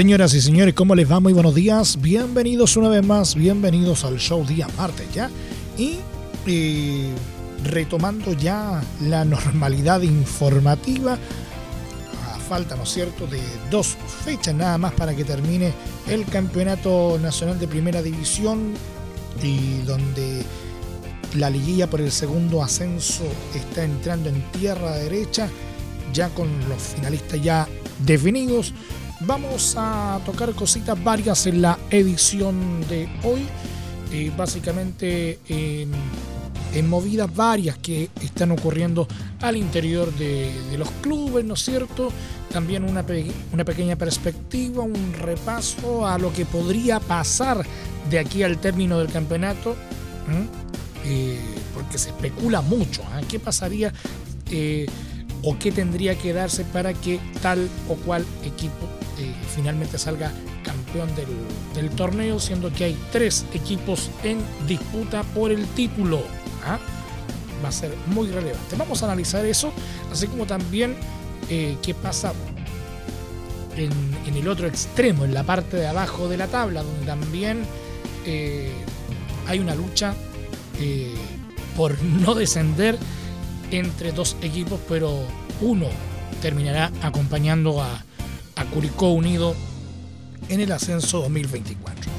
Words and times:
Señoras 0.00 0.32
y 0.32 0.40
señores, 0.40 0.72
¿cómo 0.72 0.94
les 0.94 1.12
va? 1.12 1.20
Muy 1.20 1.34
buenos 1.34 1.54
días. 1.54 2.00
Bienvenidos 2.00 2.74
una 2.78 2.88
vez 2.88 3.04
más, 3.04 3.34
bienvenidos 3.34 4.02
al 4.02 4.18
show 4.18 4.46
día 4.46 4.66
martes 4.78 5.06
ya. 5.12 5.28
Y 5.76 5.98
eh, 6.46 7.10
retomando 7.64 8.32
ya 8.32 8.82
la 9.02 9.26
normalidad 9.26 10.00
informativa, 10.00 11.18
a 12.32 12.38
falta, 12.38 12.76
¿no 12.76 12.84
es 12.84 12.88
cierto?, 12.88 13.26
de 13.26 13.42
dos 13.70 13.98
fechas 14.24 14.54
nada 14.54 14.78
más 14.78 14.94
para 14.94 15.14
que 15.14 15.22
termine 15.22 15.74
el 16.08 16.24
Campeonato 16.24 17.18
Nacional 17.20 17.58
de 17.58 17.68
Primera 17.68 18.00
División 18.00 18.72
y 19.42 19.82
donde 19.82 20.42
la 21.34 21.50
liguilla 21.50 21.90
por 21.90 22.00
el 22.00 22.10
segundo 22.10 22.62
ascenso 22.62 23.24
está 23.54 23.84
entrando 23.84 24.30
en 24.30 24.40
tierra 24.52 24.96
derecha, 24.96 25.50
ya 26.14 26.30
con 26.30 26.48
los 26.70 26.80
finalistas 26.80 27.42
ya 27.42 27.68
definidos 28.06 28.72
Vamos 29.26 29.74
a 29.76 30.18
tocar 30.24 30.54
cositas 30.54 31.02
varias 31.04 31.46
en 31.46 31.60
la 31.60 31.78
edición 31.90 32.80
de 32.88 33.06
hoy. 33.22 33.46
Eh, 34.12 34.32
básicamente 34.34 35.38
en, 35.46 35.90
movidas 36.88 37.32
varias 37.34 37.76
que 37.76 38.08
están 38.22 38.50
ocurriendo 38.50 39.06
al 39.42 39.56
interior 39.56 40.12
de, 40.14 40.50
los 40.78 40.90
clubes, 41.02 41.44
¿no 41.44 41.54
es 41.54 41.64
cierto? 41.64 42.10
También 42.50 42.82
una, 42.84 43.04
pequeña 43.04 43.96
perspectiva, 43.96 44.82
un 44.82 45.12
repaso 45.12 46.06
a 46.06 46.16
lo 46.16 46.32
que 46.32 46.46
podría 46.46 46.98
pasar 46.98 47.64
de 48.08 48.18
aquí 48.18 48.42
al 48.42 48.58
término 48.58 48.98
del 48.98 49.12
campeonato, 49.12 49.76
eh, 51.04 51.38
porque 51.74 51.98
se 51.98 52.08
especula 52.08 52.62
mucho. 52.62 53.02
¿ah? 53.12 53.20
¿Qué 53.28 53.38
pasaría 53.38 53.92
eh, 54.50 54.86
o 55.42 55.58
qué 55.58 55.70
tendría 55.72 56.16
que 56.16 56.32
darse 56.32 56.64
para 56.64 56.94
que 56.94 57.20
tal 57.42 57.68
o 57.88 57.96
cual 57.96 58.24
equipo 58.44 58.99
finalmente 59.54 59.98
salga 59.98 60.32
campeón 60.64 61.08
del, 61.74 61.90
torneo, 61.90 62.38
siendo 62.38 62.72
que 62.72 62.84
hay 62.84 62.98
tres 63.12 63.46
equipos 63.52 64.10
en 64.22 64.38
disputa 64.66 65.22
por 65.22 65.50
el 65.50 65.66
título. 65.68 66.22
¿ah? 66.64 66.78
Va 67.64 67.68
a 67.68 67.72
ser 67.72 67.94
muy 68.06 68.28
relevante. 68.28 68.76
Vamos 68.76 69.02
a 69.02 69.06
analizar 69.06 69.44
eso, 69.44 69.72
así 70.12 70.26
como 70.26 70.46
también 70.46 70.96
eh, 71.48 71.76
qué 71.82 71.94
pasa 71.94 72.32
en, 73.76 74.36
el 74.36 74.48
otro 74.48 74.66
extremo, 74.66 75.24
en 75.24 75.34
la 75.34 75.42
parte 75.42 75.76
de 75.76 75.86
abajo 75.86 76.28
de 76.28 76.36
la 76.36 76.46
tabla, 76.46 76.82
donde 76.82 77.06
también 77.06 77.62
eh, 78.26 78.70
hay 79.46 79.58
una 79.58 79.74
lucha 79.74 80.14
eh, 80.78 81.14
por 81.76 82.02
no 82.02 82.34
descender 82.34 82.98
entre 83.70 84.12
dos 84.12 84.36
equipos, 84.42 84.80
pero 84.88 85.22
uno 85.60 85.86
terminará 86.42 86.90
acompañando 87.02 87.82
a, 87.82 87.92
a 87.92 88.02
Curicó 88.72 89.10
Unido 89.10 89.54
en 90.48 90.60
el 90.60 90.72
ascenso 90.72 91.20
2024. 91.20 92.10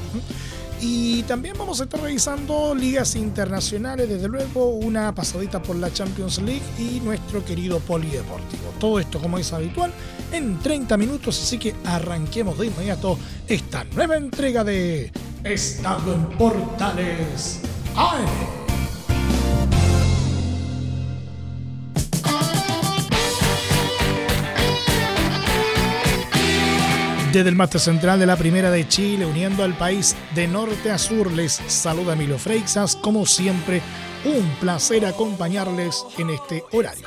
Y 0.80 1.22
también 1.22 1.54
vamos 1.56 1.80
a 1.80 1.84
estar 1.84 2.00
revisando 2.00 2.74
ligas 2.74 3.14
internacionales, 3.14 4.08
desde 4.08 4.26
luego 4.26 4.70
una 4.70 5.14
pasadita 5.14 5.62
por 5.62 5.76
la 5.76 5.92
Champions 5.92 6.38
League 6.42 6.62
y 6.76 6.98
nuestro 7.00 7.44
querido 7.44 7.78
polideportivo. 7.78 8.74
Todo 8.80 8.98
esto, 8.98 9.20
como 9.20 9.38
es 9.38 9.52
habitual, 9.52 9.92
en 10.32 10.58
30 10.58 10.96
minutos, 10.96 11.40
así 11.40 11.58
que 11.58 11.74
arranquemos 11.84 12.58
de 12.58 12.66
inmediato 12.66 13.16
esta 13.46 13.84
nueva 13.94 14.16
entrega 14.16 14.64
de 14.64 15.12
Estado 15.44 16.14
en 16.14 16.26
Portales 16.36 17.60
¡Ay! 17.94 18.24
Desde 27.32 27.48
el 27.48 27.56
máster 27.56 27.80
central 27.80 28.20
de 28.20 28.26
la 28.26 28.36
Primera 28.36 28.70
de 28.70 28.86
Chile, 28.86 29.24
uniendo 29.24 29.64
al 29.64 29.74
país 29.78 30.14
de 30.34 30.46
norte 30.46 30.90
a 30.90 30.98
sur, 30.98 31.32
les 31.32 31.52
saluda 31.66 32.14
Milo 32.14 32.38
Freixas. 32.38 32.94
Como 32.94 33.24
siempre, 33.24 33.80
un 34.26 34.46
placer 34.60 35.06
acompañarles 35.06 36.04
en 36.18 36.28
este 36.28 36.62
horario. 36.72 37.06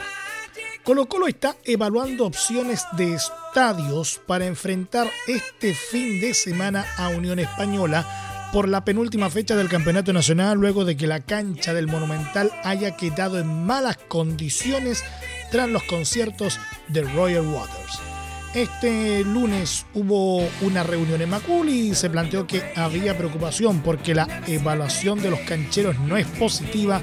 Colo 0.83 1.05
Colo 1.05 1.27
está 1.27 1.55
evaluando 1.63 2.25
opciones 2.25 2.85
de 2.93 3.13
estadios 3.13 4.19
para 4.25 4.47
enfrentar 4.47 5.07
este 5.27 5.75
fin 5.75 6.19
de 6.19 6.33
semana 6.33 6.87
a 6.97 7.09
Unión 7.09 7.37
Española 7.37 8.49
por 8.51 8.67
la 8.67 8.83
penúltima 8.83 9.29
fecha 9.29 9.55
del 9.55 9.69
Campeonato 9.69 10.11
Nacional 10.11 10.57
luego 10.57 10.85
de 10.85 10.97
que 10.97 11.05
la 11.05 11.19
cancha 11.19 11.75
del 11.75 11.85
Monumental 11.85 12.51
haya 12.63 12.97
quedado 12.97 13.37
en 13.37 13.63
malas 13.63 13.97
condiciones 14.07 15.03
tras 15.51 15.69
los 15.69 15.83
conciertos 15.83 16.59
de 16.87 17.03
Royal 17.03 17.45
Waters. 17.45 18.14
Este 18.55 19.21
lunes 19.25 19.85
hubo 19.93 20.37
una 20.61 20.81
reunión 20.81 21.21
en 21.21 21.29
Macul 21.29 21.67
y 21.67 21.93
se 21.93 22.09
planteó 22.09 22.47
que 22.47 22.63
había 22.77 23.17
preocupación 23.17 23.81
porque 23.81 24.15
la 24.15 24.43
evaluación 24.47 25.21
de 25.21 25.29
los 25.29 25.41
cancheros 25.41 25.99
no 25.99 26.15
es 26.15 26.25
positiva 26.25 27.01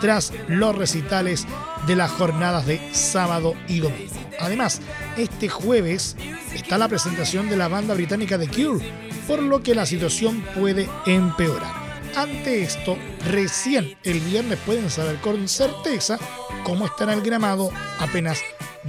tras 0.00 0.32
los 0.48 0.74
recitales 0.74 1.46
de 1.86 1.96
las 1.96 2.10
jornadas 2.10 2.64
de 2.64 2.80
sábado 2.94 3.52
y 3.68 3.80
domingo. 3.80 4.14
Además, 4.40 4.80
este 5.18 5.50
jueves 5.50 6.16
está 6.54 6.78
la 6.78 6.88
presentación 6.88 7.50
de 7.50 7.58
la 7.58 7.68
banda 7.68 7.92
británica 7.92 8.38
The 8.38 8.48
Cure, 8.48 8.82
por 9.28 9.42
lo 9.42 9.62
que 9.62 9.74
la 9.74 9.84
situación 9.84 10.42
puede 10.58 10.88
empeorar. 11.04 11.84
Ante 12.16 12.62
esto, 12.62 12.96
recién 13.26 13.94
el 14.04 14.20
viernes 14.20 14.58
pueden 14.64 14.88
saber 14.88 15.16
con 15.16 15.48
certeza 15.48 16.18
cómo 16.64 16.86
estará 16.86 17.12
el 17.12 17.20
gramado 17.20 17.70
apenas 17.98 18.38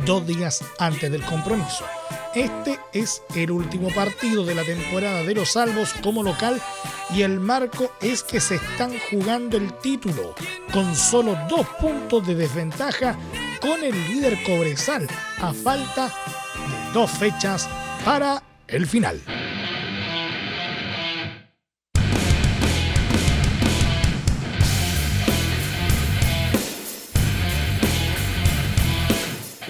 dos 0.06 0.26
días 0.28 0.64
antes 0.80 1.12
del 1.12 1.24
compromiso. 1.24 1.86
Este 2.34 2.80
es 2.94 3.22
el 3.36 3.52
último 3.52 3.90
partido 3.90 4.46
de 4.46 4.56
la 4.56 4.64
temporada 4.64 5.24
de 5.24 5.34
los 5.34 5.54
Salvos 5.54 5.94
como 6.04 6.22
local 6.22 6.62
y 7.14 7.22
el 7.22 7.40
marco 7.40 7.92
es 8.02 8.24
que 8.24 8.42
se 8.42 8.56
están 8.56 8.94
jugando 9.10 9.58
el 9.58 9.72
título 9.80 10.36
con 10.74 10.96
solo 10.96 11.38
dos 11.50 11.66
puntos 11.80 12.28
de 12.28 12.36
desventaja 12.36 13.18
con 13.62 13.84
el 13.84 13.94
líder 14.08 14.44
Cobresal 14.44 15.08
a 15.40 15.54
falta 15.54 16.08
de 16.08 16.94
dos 16.94 17.12
fechas 17.12 17.70
para 18.04 18.44
el 18.68 18.86
final. 18.86 19.22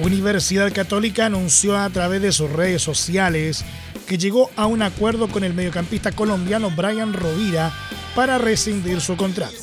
Universidad 0.06 0.72
Católica 0.72 1.26
anunció 1.26 1.76
a 1.76 1.90
través 1.90 2.22
de 2.22 2.32
sus 2.32 2.52
redes 2.52 2.84
sociales 2.84 3.66
que 4.08 4.20
llegó 4.20 4.52
a 4.56 4.68
un 4.68 4.84
acuerdo 4.84 5.28
con 5.28 5.44
el 5.44 5.56
mediocampista 5.56 6.12
colombiano 6.12 6.70
Brian 6.70 7.12
Rovira 7.12 7.74
para 8.14 8.38
rescindir 8.38 9.02
su 9.02 9.18
contrato. 9.18 9.58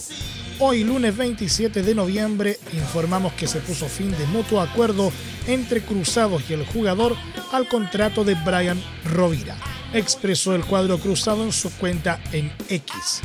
Hoy, 0.58 0.82
lunes 0.82 1.16
27 1.16 1.82
de 1.82 1.94
noviembre, 1.94 2.58
informamos 2.72 3.34
que 3.34 3.46
se 3.46 3.60
puso 3.60 3.86
fin 3.86 4.10
de 4.10 4.26
mutuo 4.26 4.60
acuerdo 4.60 5.12
entre 5.46 5.80
Cruzados 5.80 6.42
y 6.50 6.54
el 6.54 6.66
jugador 6.66 7.16
al 7.52 7.68
contrato 7.68 8.24
de 8.24 8.34
Brian 8.34 8.82
Rovira, 9.04 9.56
expresó 9.92 10.56
el 10.56 10.64
cuadro 10.64 10.98
cruzado 10.98 11.44
en 11.44 11.52
su 11.52 11.70
cuenta 11.76 12.20
en 12.32 12.52
X. 12.68 13.20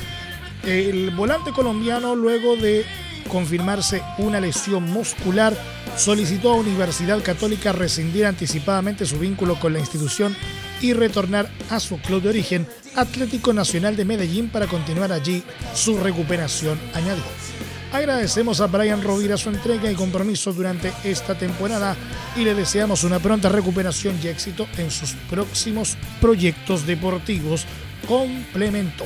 El 0.63 1.09
volante 1.11 1.51
colombiano, 1.51 2.15
luego 2.15 2.55
de 2.57 2.85
confirmarse 3.27 4.01
una 4.18 4.39
lesión 4.39 4.83
muscular, 4.83 5.56
solicitó 5.95 6.51
a 6.51 6.56
Universidad 6.56 7.21
Católica 7.24 7.71
rescindir 7.71 8.25
anticipadamente 8.25 9.06
su 9.06 9.19
vínculo 9.19 9.59
con 9.59 9.74
la 9.74 9.79
institución 9.79 10.35
y 10.81 10.94
retornar 10.94 11.50
a 11.69 11.79
su 11.79 12.00
club 12.00 12.21
de 12.21 12.29
origen, 12.29 12.68
Atlético 12.95 13.53
Nacional 13.53 13.95
de 13.95 14.06
Medellín, 14.06 14.50
para 14.50 14.68
continuar 14.68 15.12
allí 15.12 15.44
su 15.74 15.97
recuperación, 16.00 16.79
añadió. 16.94 17.46
Agradecemos 17.91 18.61
a 18.61 18.67
Brian 18.67 19.01
Rovira 19.01 19.37
su 19.37 19.49
entrega 19.49 19.89
y 19.91 19.95
compromiso 19.95 20.51
durante 20.51 20.91
esta 21.03 21.37
temporada 21.37 21.95
y 22.35 22.43
le 22.43 22.53
deseamos 22.53 23.03
una 23.03 23.19
pronta 23.19 23.49
recuperación 23.49 24.19
y 24.21 24.27
éxito 24.27 24.67
en 24.77 24.91
sus 24.91 25.13
próximos 25.29 25.97
proyectos 26.19 26.85
deportivos, 26.85 27.65
complementó. 28.07 29.05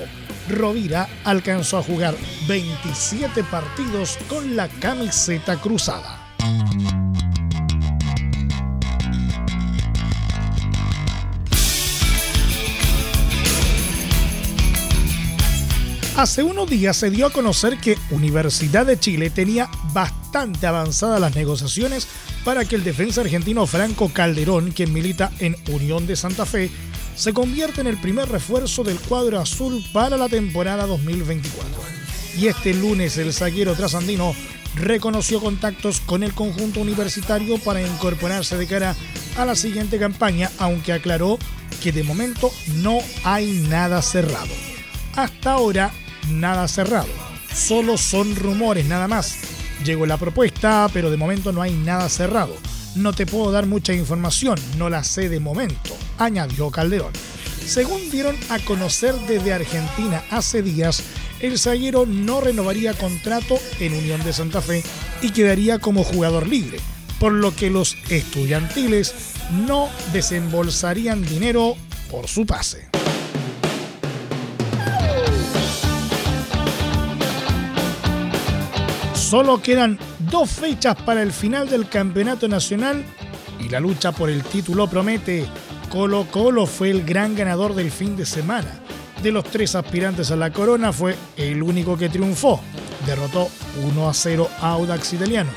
Rovira 0.49 1.07
alcanzó 1.23 1.77
a 1.77 1.83
jugar 1.83 2.15
27 2.47 3.43
partidos 3.43 4.17
con 4.27 4.55
la 4.55 4.67
camiseta 4.67 5.57
cruzada. 5.57 6.19
Hace 16.21 16.43
unos 16.43 16.69
días 16.69 16.97
se 16.97 17.09
dio 17.09 17.25
a 17.25 17.31
conocer 17.31 17.79
que 17.79 17.97
Universidad 18.11 18.85
de 18.85 18.99
Chile 18.99 19.31
tenía 19.31 19.71
bastante 19.91 20.67
avanzadas 20.67 21.19
las 21.19 21.35
negociaciones 21.35 22.07
para 22.45 22.63
que 22.63 22.75
el 22.75 22.83
defensa 22.83 23.21
argentino 23.21 23.65
Franco 23.65 24.07
Calderón, 24.13 24.69
quien 24.69 24.93
milita 24.93 25.31
en 25.39 25.55
Unión 25.69 26.05
de 26.05 26.15
Santa 26.15 26.45
Fe, 26.45 26.69
se 27.15 27.33
convierta 27.33 27.81
en 27.81 27.87
el 27.87 27.99
primer 27.99 28.29
refuerzo 28.29 28.83
del 28.83 28.99
cuadro 28.99 29.39
azul 29.39 29.83
para 29.93 30.15
la 30.15 30.29
temporada 30.29 30.85
2024. 30.85 31.65
Y 32.37 32.45
este 32.45 32.75
lunes 32.75 33.17
el 33.17 33.33
zaguero 33.33 33.73
trasandino 33.73 34.35
reconoció 34.75 35.41
contactos 35.41 36.01
con 36.01 36.21
el 36.21 36.35
conjunto 36.35 36.81
universitario 36.81 37.57
para 37.57 37.81
incorporarse 37.81 38.57
de 38.57 38.67
cara 38.67 38.95
a 39.37 39.45
la 39.45 39.55
siguiente 39.55 39.97
campaña, 39.97 40.51
aunque 40.59 40.93
aclaró 40.93 41.39
que 41.81 41.91
de 41.91 42.03
momento 42.03 42.51
no 42.75 42.99
hay 43.23 43.65
nada 43.67 44.03
cerrado. 44.03 44.53
Hasta 45.15 45.53
ahora 45.53 45.91
nada 46.29 46.67
cerrado. 46.67 47.09
Solo 47.53 47.97
son 47.97 48.35
rumores 48.35 48.85
nada 48.85 49.07
más. 49.07 49.37
Llegó 49.83 50.05
la 50.05 50.17
propuesta, 50.17 50.89
pero 50.93 51.09
de 51.09 51.17
momento 51.17 51.51
no 51.51 51.61
hay 51.61 51.73
nada 51.73 52.07
cerrado. 52.09 52.55
No 52.95 53.13
te 53.13 53.25
puedo 53.25 53.51
dar 53.51 53.65
mucha 53.65 53.93
información, 53.93 54.59
no 54.77 54.89
la 54.89 55.03
sé 55.03 55.29
de 55.29 55.39
momento, 55.39 55.95
añadió 56.17 56.69
Calderón. 56.69 57.13
Según 57.65 58.09
dieron 58.09 58.35
a 58.49 58.59
conocer 58.59 59.15
desde 59.27 59.53
Argentina 59.53 60.23
hace 60.29 60.61
días, 60.61 61.03
el 61.39 61.57
zaguero 61.57 62.05
no 62.05 62.41
renovaría 62.41 62.93
contrato 62.93 63.57
en 63.79 63.93
Unión 63.93 64.23
de 64.23 64.33
Santa 64.33 64.61
Fe 64.61 64.83
y 65.21 65.31
quedaría 65.31 65.79
como 65.79 66.03
jugador 66.03 66.47
libre, 66.47 66.79
por 67.19 67.31
lo 67.31 67.55
que 67.55 67.69
los 67.69 67.97
estudiantiles 68.09 69.13
no 69.65 69.89
desembolsarían 70.11 71.23
dinero 71.23 71.77
por 72.09 72.27
su 72.27 72.45
pase. 72.45 72.90
Solo 79.31 79.61
quedan 79.61 79.97
dos 80.29 80.49
fechas 80.49 80.93
para 81.03 81.21
el 81.21 81.31
final 81.31 81.69
del 81.69 81.87
campeonato 81.87 82.49
nacional 82.49 83.01
y 83.61 83.69
la 83.69 83.79
lucha 83.79 84.11
por 84.11 84.29
el 84.29 84.43
título 84.43 84.89
promete. 84.89 85.45
Colo 85.89 86.27
Colo 86.29 86.65
fue 86.65 86.89
el 86.89 87.05
gran 87.05 87.33
ganador 87.33 87.73
del 87.73 87.91
fin 87.91 88.17
de 88.17 88.25
semana. 88.25 88.81
De 89.23 89.31
los 89.31 89.45
tres 89.45 89.73
aspirantes 89.75 90.31
a 90.31 90.35
la 90.35 90.51
corona 90.51 90.91
fue 90.91 91.15
el 91.37 91.63
único 91.63 91.97
que 91.97 92.09
triunfó. 92.09 92.59
Derrotó 93.05 93.47
1 93.81 94.09
a 94.09 94.13
0 94.13 94.49
a 94.59 94.71
Audax 94.71 95.13
Italiano. 95.13 95.51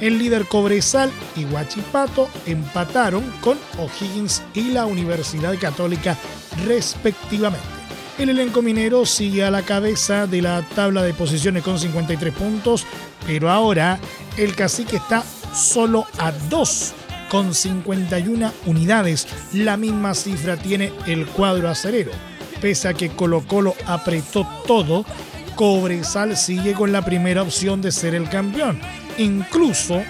El 0.00 0.18
líder 0.18 0.46
Cobresal 0.46 1.12
y 1.36 1.44
Huachipato 1.44 2.28
empataron 2.46 3.22
con 3.42 3.56
O'Higgins 3.78 4.42
y 4.54 4.72
la 4.72 4.86
Universidad 4.86 5.56
Católica 5.56 6.18
respectivamente. 6.66 7.79
El 8.20 8.28
elenco 8.28 8.60
minero 8.60 9.06
sigue 9.06 9.42
a 9.46 9.50
la 9.50 9.62
cabeza 9.62 10.26
de 10.26 10.42
la 10.42 10.60
tabla 10.74 11.02
de 11.02 11.14
posiciones 11.14 11.62
con 11.62 11.78
53 11.78 12.34
puntos, 12.34 12.84
pero 13.26 13.48
ahora 13.48 13.98
el 14.36 14.54
cacique 14.54 14.96
está 14.96 15.24
solo 15.54 16.04
a 16.18 16.30
2 16.30 16.92
con 17.30 17.54
51 17.54 18.52
unidades. 18.66 19.26
La 19.54 19.78
misma 19.78 20.12
cifra 20.12 20.58
tiene 20.58 20.92
el 21.06 21.24
cuadro 21.28 21.70
acerero. 21.70 22.12
Pese 22.60 22.88
a 22.88 22.92
que 22.92 23.08
Colo 23.08 23.42
Colo 23.46 23.74
apretó 23.86 24.46
todo, 24.66 25.06
Cobresal 25.54 26.36
sigue 26.36 26.74
con 26.74 26.92
la 26.92 27.02
primera 27.02 27.40
opción 27.40 27.80
de 27.80 27.90
ser 27.90 28.14
el 28.14 28.28
campeón. 28.28 28.82
Incluso 29.16 30.02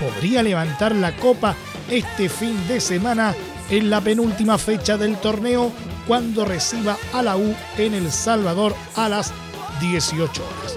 podría 0.00 0.42
levantar 0.42 0.94
la 0.94 1.14
copa 1.16 1.54
este 1.90 2.30
fin 2.30 2.56
de 2.66 2.80
semana 2.80 3.34
en 3.68 3.90
la 3.90 4.00
penúltima 4.00 4.56
fecha 4.56 4.96
del 4.96 5.18
torneo 5.18 5.70
cuando 6.06 6.44
reciba 6.44 6.96
a 7.12 7.22
la 7.22 7.36
U 7.36 7.54
en 7.78 7.94
El 7.94 8.10
Salvador 8.10 8.74
a 8.96 9.08
las 9.08 9.32
18 9.80 10.42
horas. 10.42 10.76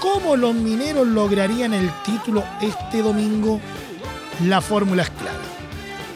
¿Cómo 0.00 0.36
los 0.36 0.54
mineros 0.54 1.06
lograrían 1.06 1.74
el 1.74 1.90
título 2.04 2.42
este 2.60 3.02
domingo? 3.02 3.60
La 4.46 4.60
fórmula 4.60 5.02
es 5.02 5.10
clara. 5.10 5.38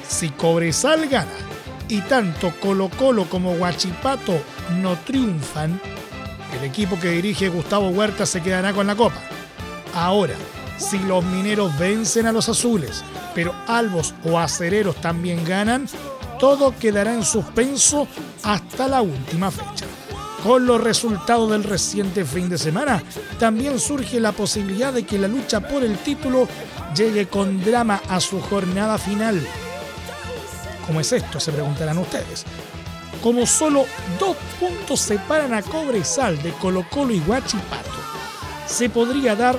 Si 0.09 0.31
Cobresal 0.31 1.09
gana 1.09 1.31
y 1.89 2.01
tanto 2.03 2.53
Colo 2.61 2.89
Colo 2.99 3.25
como 3.29 3.53
Huachipato 3.53 4.41
no 4.81 4.97
triunfan, 5.01 5.81
el 6.59 6.65
equipo 6.65 6.99
que 6.99 7.11
dirige 7.11 7.49
Gustavo 7.49 7.89
Huerta 7.89 8.25
se 8.27 8.41
quedará 8.43 8.73
con 8.73 8.87
la 8.87 8.97
copa. 8.97 9.21
Ahora, 9.95 10.35
si 10.79 10.99
los 11.01 11.25
mineros 11.25 11.77
vencen 11.79 12.27
a 12.27 12.33
los 12.33 12.49
azules, 12.49 13.05
pero 13.35 13.55
Albos 13.67 14.15
o 14.25 14.39
Acereros 14.39 14.97
también 14.97 15.45
ganan, 15.45 15.87
todo 16.39 16.77
quedará 16.79 17.13
en 17.13 17.25
suspenso 17.25 18.09
hasta 18.45 18.89
la 18.89 19.03
última 19.03 19.51
fecha. 19.51 19.87
Con 20.43 20.67
los 20.67 20.81
resultados 20.81 21.51
del 21.51 21.65
reciente 21.65 22.25
fin 22.25 22.51
de 22.51 22.59
semana, 22.59 23.03
también 23.39 23.81
surge 23.81 24.21
la 24.21 24.33
posibilidad 24.33 24.93
de 24.93 25.05
que 25.05 25.19
la 25.19 25.27
lucha 25.27 25.61
por 25.61 25.83
el 25.83 25.97
título 25.99 26.47
llegue 26.95 27.27
con 27.27 27.65
drama 27.65 28.03
a 28.09 28.21
su 28.21 28.41
jornada 28.43 28.99
final. 28.99 29.41
¿Cómo 30.87 31.01
es 31.01 31.13
esto? 31.13 31.41
Se 31.41 31.51
preguntarán 31.51 31.97
ustedes. 31.97 32.45
Como 33.23 33.47
solo 33.47 33.87
dos 34.21 34.37
puntos 34.61 35.01
separan 35.01 35.55
a 35.55 35.63
Cobresal 35.63 36.41
de 36.43 36.51
Colo 36.53 36.85
Colo 36.91 37.15
y 37.15 37.21
Huachipato, 37.21 37.91
se 38.67 38.91
podría 38.91 39.35
dar 39.35 39.59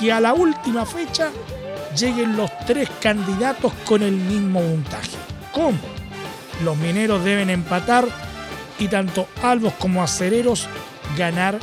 que 0.00 0.10
a 0.10 0.20
la 0.20 0.32
última 0.32 0.86
fecha 0.86 1.30
lleguen 1.94 2.38
los 2.38 2.50
tres 2.66 2.88
candidatos 3.02 3.72
con 3.84 4.02
el 4.02 4.12
mismo 4.12 4.60
puntaje. 4.60 5.10
¿Cómo? 5.52 5.95
Los 6.64 6.76
mineros 6.76 7.24
deben 7.24 7.50
empatar 7.50 8.06
y 8.78 8.88
tanto 8.88 9.28
Albos 9.42 9.74
como 9.74 10.02
Acereros 10.02 10.68
ganar 11.16 11.58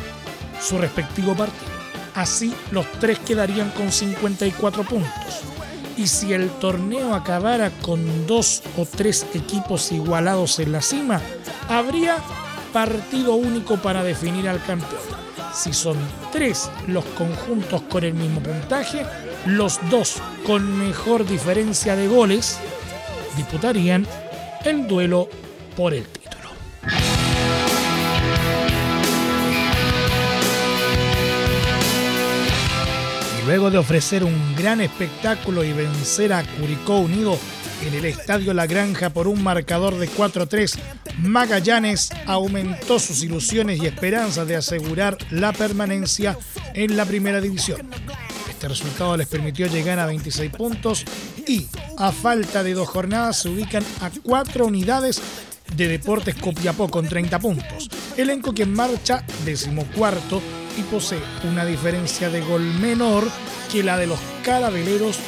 su 0.62 0.78
respectivo 0.78 1.36
partido. 1.36 1.74
Así 2.16 2.54
los 2.72 2.90
tres 3.00 3.20
quedarían 3.20 3.72
con 3.72 3.92
54 3.92 4.84
puntos. 4.84 5.42
Y 5.98 6.08
si 6.08 6.34
el 6.34 6.50
torneo 6.50 7.14
acabara 7.14 7.72
con 7.82 8.26
dos 8.26 8.64
o 8.78 8.86
tres 8.86 9.26
equipos 9.34 9.92
igualados 9.92 10.60
en 10.60 10.72
la 10.72 10.82
cima, 10.82 11.22
habría 11.70 12.18
partido 12.72 13.36
único 13.36 13.78
para 13.78 14.04
definir 14.04 14.50
al 14.50 14.64
campeón. 14.64 15.02
Si 15.54 15.72
son 15.72 15.98
tres 16.32 16.70
los 16.88 17.06
conjuntos 17.06 17.84
con 17.84 18.04
el 18.04 18.16
mismo 18.16 18.42
puntaje, 18.42 19.06
los 19.46 19.80
dos 19.92 20.16
con 20.46 20.80
mejor 20.80 21.26
diferencia 21.28 21.96
de 21.96 22.08
goles 22.08 22.58
disputarían 23.38 24.08
el 24.64 24.88
duelo 24.88 25.30
por 25.76 25.94
el 25.94 26.06
título. 26.06 26.50
Y 33.42 33.46
luego 33.46 33.70
de 33.70 33.78
ofrecer 33.78 34.24
un 34.24 34.56
gran 34.56 34.82
espectáculo 34.82 35.64
y 35.64 35.74
vencer 35.74 36.34
a 36.34 36.44
Curicó 36.44 36.98
Unido 36.98 37.38
en 37.86 37.94
el 37.94 38.06
Estadio 38.06 38.54
La 38.54 38.66
Granja 38.66 39.10
por 39.10 39.28
un 39.28 39.44
marcador 39.44 39.98
de 39.98 40.10
4-3, 40.10 40.80
Magallanes 41.20 42.12
aumentó 42.26 43.00
sus 43.00 43.24
ilusiones 43.24 43.82
y 43.82 43.88
esperanzas 43.88 44.48
de 44.48 44.56
asegurar 44.56 45.18
la 45.32 45.52
permanencia 45.52 46.38
en 46.74 46.96
la 46.96 47.06
primera 47.06 47.42
división. 47.42 47.90
Este 48.64 48.70
resultado 48.70 49.18
les 49.18 49.28
permitió 49.28 49.68
llegar 49.68 50.00
a 50.00 50.06
26 50.06 50.50
puntos 50.52 51.04
y, 51.46 51.68
a 51.98 52.14
falta 52.14 52.64
de 52.64 52.74
dos 52.74 52.88
jornadas, 52.88 53.42
se 53.42 53.50
ubican 53.50 53.84
a 54.00 54.10
cuatro 54.24 54.68
unidades 54.68 55.22
de 55.76 55.90
Deportes 55.90 56.36
Copiapó 56.36 56.88
con 56.88 57.06
30 57.06 57.40
puntos. 57.40 57.90
Elenco 58.16 58.54
que 58.54 58.66
marcha 58.66 59.26
decimocuarto 59.44 60.42
y 60.78 60.82
posee 60.84 61.20
una 61.44 61.66
diferencia 61.66 62.30
de 62.30 62.40
gol 62.40 62.62
menor 62.80 63.26
que 63.70 63.84
la 63.84 63.98
de 63.98 64.08
los 64.08 64.20
carabeleros, 64.46 65.20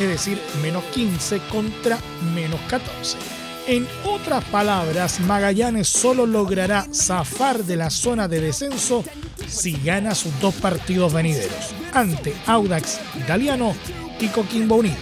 es 0.00 0.08
decir, 0.08 0.40
menos 0.62 0.82
15 0.84 1.40
contra 1.50 1.98
menos 2.34 2.60
14. 2.70 3.37
En 3.68 3.86
otras 4.06 4.42
palabras, 4.44 5.20
Magallanes 5.20 5.88
solo 5.88 6.24
logrará 6.24 6.86
zafar 6.90 7.64
de 7.64 7.76
la 7.76 7.90
zona 7.90 8.26
de 8.26 8.40
descenso 8.40 9.04
si 9.46 9.72
gana 9.84 10.14
sus 10.14 10.40
dos 10.40 10.54
partidos 10.54 11.12
venideros 11.12 11.74
ante 11.92 12.34
Audax 12.46 12.98
Italiano 13.18 13.74
y 14.20 14.28
Coquimbo 14.28 14.76
Unido. 14.76 14.96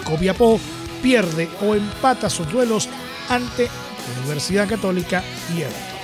Y 0.00 0.02
Copiapó 0.02 0.58
pierde 1.04 1.48
o 1.62 1.76
empata 1.76 2.28
sus 2.28 2.50
duelos 2.50 2.88
ante 3.28 3.68
Universidad 4.18 4.68
Católica 4.68 5.22
y 5.56 5.60
Everton. 5.60 5.94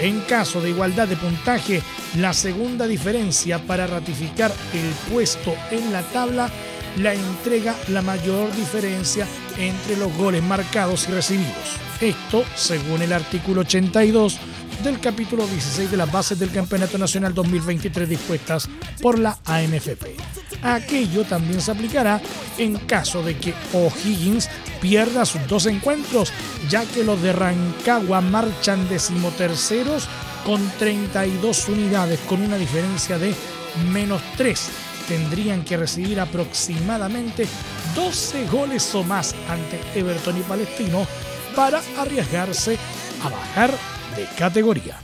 En 0.00 0.20
caso 0.22 0.60
de 0.60 0.70
igualdad 0.70 1.06
de 1.06 1.16
puntaje, 1.16 1.80
la 2.16 2.32
segunda 2.32 2.88
diferencia 2.88 3.60
para 3.60 3.86
ratificar 3.86 4.52
el 4.74 5.12
puesto 5.12 5.54
en 5.70 5.92
la 5.92 6.02
tabla 6.10 6.50
la 6.96 7.14
entrega 7.14 7.74
la 7.88 8.02
mayor 8.02 8.54
diferencia 8.56 9.26
entre 9.58 9.96
los 9.96 10.12
goles 10.16 10.42
marcados 10.42 11.08
y 11.08 11.12
recibidos. 11.12 11.78
Esto 12.00 12.44
según 12.54 13.02
el 13.02 13.12
artículo 13.12 13.62
82 13.62 14.38
del 14.82 15.00
capítulo 15.00 15.46
16 15.46 15.90
de 15.90 15.96
las 15.96 16.10
bases 16.12 16.38
del 16.38 16.50
Campeonato 16.50 16.98
Nacional 16.98 17.34
2023 17.34 18.08
dispuestas 18.08 18.68
por 19.00 19.18
la 19.18 19.38
ANFP. 19.44 20.16
Aquello 20.62 21.24
también 21.24 21.60
se 21.60 21.70
aplicará 21.70 22.20
en 22.58 22.76
caso 22.76 23.22
de 23.22 23.36
que 23.36 23.54
O'Higgins 23.72 24.48
pierda 24.80 25.24
sus 25.24 25.46
dos 25.46 25.66
encuentros, 25.66 26.32
ya 26.68 26.84
que 26.84 27.04
los 27.04 27.20
de 27.22 27.32
Rancagua 27.32 28.20
marchan 28.20 28.88
decimoterceros 28.88 30.08
con 30.44 30.68
32 30.78 31.68
unidades 31.68 32.20
con 32.20 32.42
una 32.42 32.56
diferencia 32.56 33.18
de 33.18 33.34
menos 33.92 34.22
3. 34.36 34.70
Tendrían 35.08 35.64
que 35.64 35.76
recibir 35.76 36.20
aproximadamente 36.20 37.46
12 37.96 38.46
goles 38.48 38.94
o 38.94 39.02
más 39.02 39.34
ante 39.48 39.80
Everton 39.98 40.38
y 40.38 40.42
Palestino 40.42 41.06
para 41.56 41.80
arriesgarse 41.96 42.78
a 43.24 43.30
bajar 43.30 43.70
de 44.14 44.26
categoría. 44.38 45.00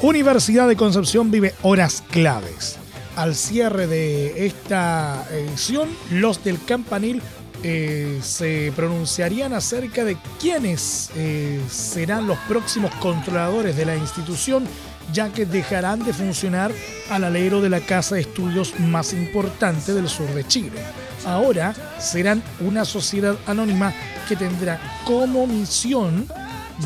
Universidad 0.00 0.66
de 0.66 0.76
Concepción 0.76 1.30
vive 1.30 1.54
horas 1.62 2.02
claves. 2.10 2.78
Al 3.16 3.34
cierre 3.34 3.86
de 3.86 4.46
esta 4.46 5.26
edición, 5.30 5.88
los 6.10 6.42
del 6.42 6.62
Campanil 6.64 7.20
eh, 7.62 8.20
se 8.22 8.72
pronunciarían 8.76 9.52
acerca 9.52 10.04
de 10.04 10.16
quiénes 10.40 11.10
eh, 11.16 11.60
serán 11.68 12.26
los 12.26 12.38
próximos 12.40 12.94
controladores 12.96 13.76
de 13.76 13.84
la 13.84 13.96
institución, 13.96 14.64
ya 15.12 15.32
que 15.32 15.46
dejarán 15.46 16.04
de 16.04 16.12
funcionar 16.12 16.72
al 17.10 17.24
alero 17.24 17.60
de 17.60 17.70
la 17.70 17.80
casa 17.80 18.14
de 18.14 18.22
estudios 18.22 18.78
más 18.80 19.12
importante 19.12 19.92
del 19.94 20.08
sur 20.08 20.28
de 20.34 20.46
Chile. 20.46 20.80
Ahora 21.24 21.74
serán 21.98 22.42
una 22.60 22.84
sociedad 22.84 23.36
anónima 23.46 23.92
que 24.28 24.36
tendrá 24.36 24.80
como 25.04 25.46
misión 25.46 26.26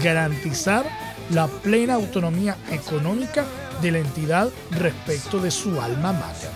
garantizar 0.02 0.84
la 1.30 1.46
plena 1.46 1.94
autonomía 1.94 2.56
económica 2.70 3.44
de 3.80 3.92
la 3.92 3.98
entidad 3.98 4.48
respecto 4.70 5.40
de 5.40 5.50
su 5.50 5.80
alma 5.80 6.12
mater. 6.12 6.50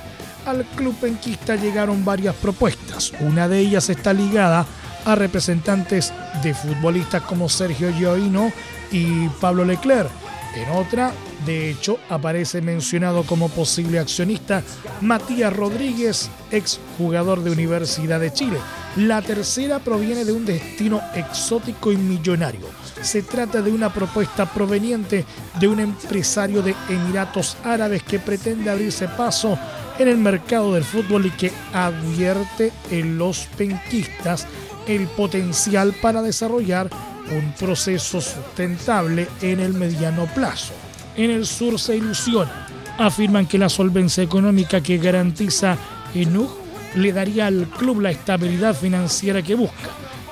Al 0.47 0.65
club 0.77 0.95
penquista 1.01 1.57
llegaron 1.57 2.05
varias 2.05 2.35
propuestas. 2.35 3.13
Una 3.21 3.49
de 3.49 3.61
ellas 3.61 3.89
está 3.89 4.13
ligada 4.13 4.67
a 5.05 5.15
representantes 5.15 6.13
de 6.43 6.55
futbolistas 6.55 7.23
como 7.23 7.49
Sergio 7.49 7.93
Gioino 7.93 8.53
y 8.91 9.29
Pablo 9.41 9.65
Leclerc. 9.65 10.11
En 10.55 10.71
otra, 10.71 11.13
de 11.47 11.71
hecho, 11.71 11.99
aparece 12.09 12.61
mencionado 12.61 13.25
como 13.25 13.49
posible 13.49 13.99
accionista 13.99 14.63
Matías 15.01 15.53
Rodríguez, 15.53 16.31
ex 16.51 16.81
jugador 16.99 17.43
de 17.43 17.51
Universidad 17.51 18.21
de 18.21 18.33
Chile. 18.33 18.59
La 18.97 19.23
tercera 19.23 19.79
proviene 19.79 20.25
de 20.25 20.33
un 20.33 20.45
destino 20.45 21.01
exótico 21.15 21.93
y 21.93 21.97
millonario 21.97 22.67
se 23.05 23.23
trata 23.23 23.61
de 23.61 23.71
una 23.71 23.93
propuesta 23.93 24.47
proveniente 24.47 25.25
de 25.61 25.69
un 25.69 25.81
empresario 25.81 26.63
de 26.63 26.75
Emiratos 26.89 27.57
Árabes 27.63 28.03
que 28.03 28.19
pretende 28.19 28.71
abrirse 28.71 29.09
paso 29.09 29.59
en 29.99 30.09
el 30.09 30.17
mercado 30.17 30.75
del 30.75 30.85
fútbol 30.85 31.27
y 31.27 31.31
que 31.31 31.53
advierte 31.73 32.73
en 32.91 33.19
los 33.19 33.47
penquistas 33.57 34.47
el 34.87 35.07
potencial 35.09 35.95
para 36.01 36.23
desarrollar 36.23 36.91
un 37.31 37.53
proceso 37.53 38.21
sustentable 38.21 39.29
en 39.41 39.61
el 39.61 39.75
mediano 39.75 40.27
plazo. 40.35 40.73
En 41.17 41.31
el 41.31 41.47
sur 41.47 41.79
se 41.79 41.97
ilusiona. 41.97 42.67
Afirman 42.99 43.47
que 43.47 43.59
la 43.59 43.69
solvencia 43.69 44.23
económica 44.23 44.81
que 44.81 44.99
garantiza 44.99 45.77
ENUG 46.15 46.51
le 46.97 47.13
daría 47.13 47.47
al 47.47 47.67
club 47.69 48.01
la 48.01 48.11
estabilidad 48.11 48.75
financiera 48.75 49.43
que 49.43 49.55
busca 49.55 49.91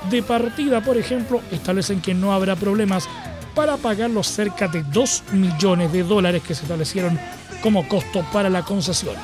de 0.09 0.21
partida, 0.21 0.81
por 0.81 0.97
ejemplo, 0.97 1.41
establecen 1.51 2.01
que 2.01 2.13
no 2.13 2.33
habrá 2.33 2.55
problemas 2.55 3.07
para 3.55 3.77
pagar 3.77 4.09
los 4.09 4.27
cerca 4.27 4.67
de 4.67 4.83
2 4.83 5.23
millones 5.33 5.91
de 5.91 6.03
dólares 6.03 6.43
que 6.43 6.55
se 6.55 6.63
establecieron 6.63 7.19
como 7.61 7.87
costo 7.87 8.25
para 8.33 8.49
la 8.49 8.63
concesión. 8.63 9.15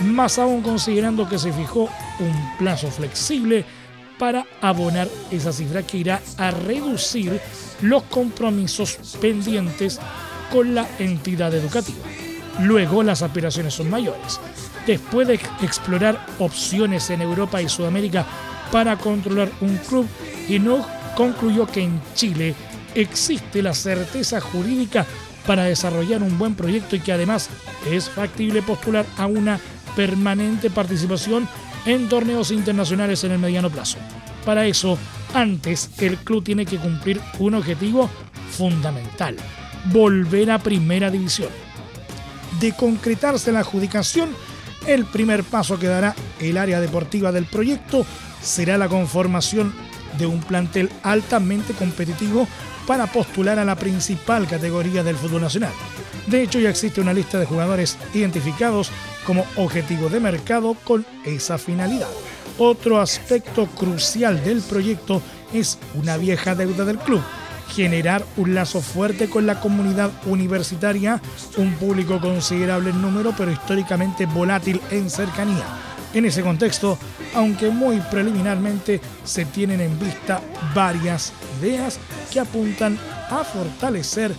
Más 0.00 0.38
aún 0.38 0.62
considerando 0.62 1.28
que 1.28 1.38
se 1.38 1.52
fijó 1.52 1.90
un 2.18 2.56
plazo 2.58 2.90
flexible 2.90 3.64
para 4.18 4.46
abonar 4.60 5.08
esa 5.30 5.52
cifra 5.52 5.82
que 5.82 5.98
irá 5.98 6.22
a 6.38 6.50
reducir 6.50 7.40
los 7.82 8.04
compromisos 8.04 8.98
pendientes 9.20 10.00
con 10.52 10.74
la 10.74 10.86
entidad 10.98 11.54
educativa. 11.54 12.04
Luego 12.60 13.02
las 13.02 13.22
aspiraciones 13.22 13.74
son 13.74 13.88
mayores. 13.90 14.38
Después 14.86 15.26
de 15.26 15.34
explorar 15.62 16.26
opciones 16.38 17.08
en 17.10 17.22
Europa 17.22 17.62
y 17.62 17.68
Sudamérica 17.68 18.26
para 18.70 18.96
controlar 18.98 19.50
un 19.60 19.76
club, 19.78 20.06
no 20.60 20.86
concluyó 21.16 21.66
que 21.66 21.82
en 21.82 22.00
Chile 22.14 22.54
existe 22.94 23.62
la 23.62 23.74
certeza 23.74 24.40
jurídica 24.40 25.06
para 25.46 25.64
desarrollar 25.64 26.22
un 26.22 26.38
buen 26.38 26.54
proyecto 26.54 26.96
y 26.96 27.00
que 27.00 27.12
además 27.12 27.48
es 27.90 28.08
factible 28.10 28.62
postular 28.62 29.06
a 29.16 29.26
una 29.26 29.58
permanente 29.96 30.70
participación 30.70 31.48
en 31.86 32.08
torneos 32.08 32.50
internacionales 32.50 33.24
en 33.24 33.32
el 33.32 33.38
mediano 33.38 33.70
plazo. 33.70 33.98
Para 34.44 34.66
eso, 34.66 34.98
antes 35.34 35.90
el 35.98 36.18
club 36.18 36.44
tiene 36.44 36.66
que 36.66 36.78
cumplir 36.78 37.20
un 37.38 37.54
objetivo 37.54 38.10
fundamental, 38.50 39.36
volver 39.86 40.50
a 40.50 40.58
primera 40.58 41.10
división. 41.10 41.48
De 42.60 42.72
concretarse 42.72 43.52
la 43.52 43.60
adjudicación, 43.60 44.30
el 44.86 45.04
primer 45.04 45.44
paso 45.44 45.78
que 45.78 45.86
dará 45.86 46.14
el 46.40 46.56
área 46.56 46.80
deportiva 46.80 47.32
del 47.32 47.46
proyecto 47.46 48.04
será 48.42 48.78
la 48.78 48.88
conformación 48.88 49.72
de 50.18 50.26
un 50.26 50.40
plantel 50.40 50.90
altamente 51.02 51.72
competitivo 51.72 52.46
para 52.86 53.06
postular 53.06 53.58
a 53.58 53.64
la 53.64 53.76
principal 53.76 54.46
categoría 54.46 55.02
del 55.02 55.16
fútbol 55.16 55.42
nacional. 55.42 55.72
De 56.26 56.42
hecho, 56.42 56.58
ya 56.58 56.70
existe 56.70 57.00
una 57.00 57.14
lista 57.14 57.38
de 57.38 57.46
jugadores 57.46 57.96
identificados 58.12 58.90
como 59.24 59.46
objetivo 59.56 60.08
de 60.08 60.20
mercado 60.20 60.74
con 60.84 61.06
esa 61.24 61.58
finalidad. 61.58 62.08
Otro 62.58 63.00
aspecto 63.00 63.66
crucial 63.66 64.42
del 64.44 64.60
proyecto 64.60 65.22
es 65.52 65.78
una 65.94 66.16
vieja 66.16 66.54
deuda 66.54 66.84
del 66.84 66.98
club, 66.98 67.22
generar 67.74 68.24
un 68.36 68.54
lazo 68.54 68.80
fuerte 68.80 69.28
con 69.28 69.46
la 69.46 69.60
comunidad 69.60 70.10
universitaria, 70.26 71.20
un 71.56 71.72
público 71.74 72.20
considerable 72.20 72.90
en 72.90 73.00
número 73.00 73.34
pero 73.36 73.50
históricamente 73.50 74.26
volátil 74.26 74.80
en 74.90 75.08
cercanía 75.10 75.64
en 76.14 76.26
ese 76.26 76.42
contexto, 76.42 76.98
aunque 77.34 77.70
muy 77.70 78.00
preliminarmente, 78.10 79.00
se 79.24 79.44
tienen 79.44 79.80
en 79.80 79.98
vista 79.98 80.40
varias 80.74 81.32
ideas 81.60 81.98
que 82.30 82.40
apuntan 82.40 82.98
a 83.30 83.44
fortalecer 83.44 84.34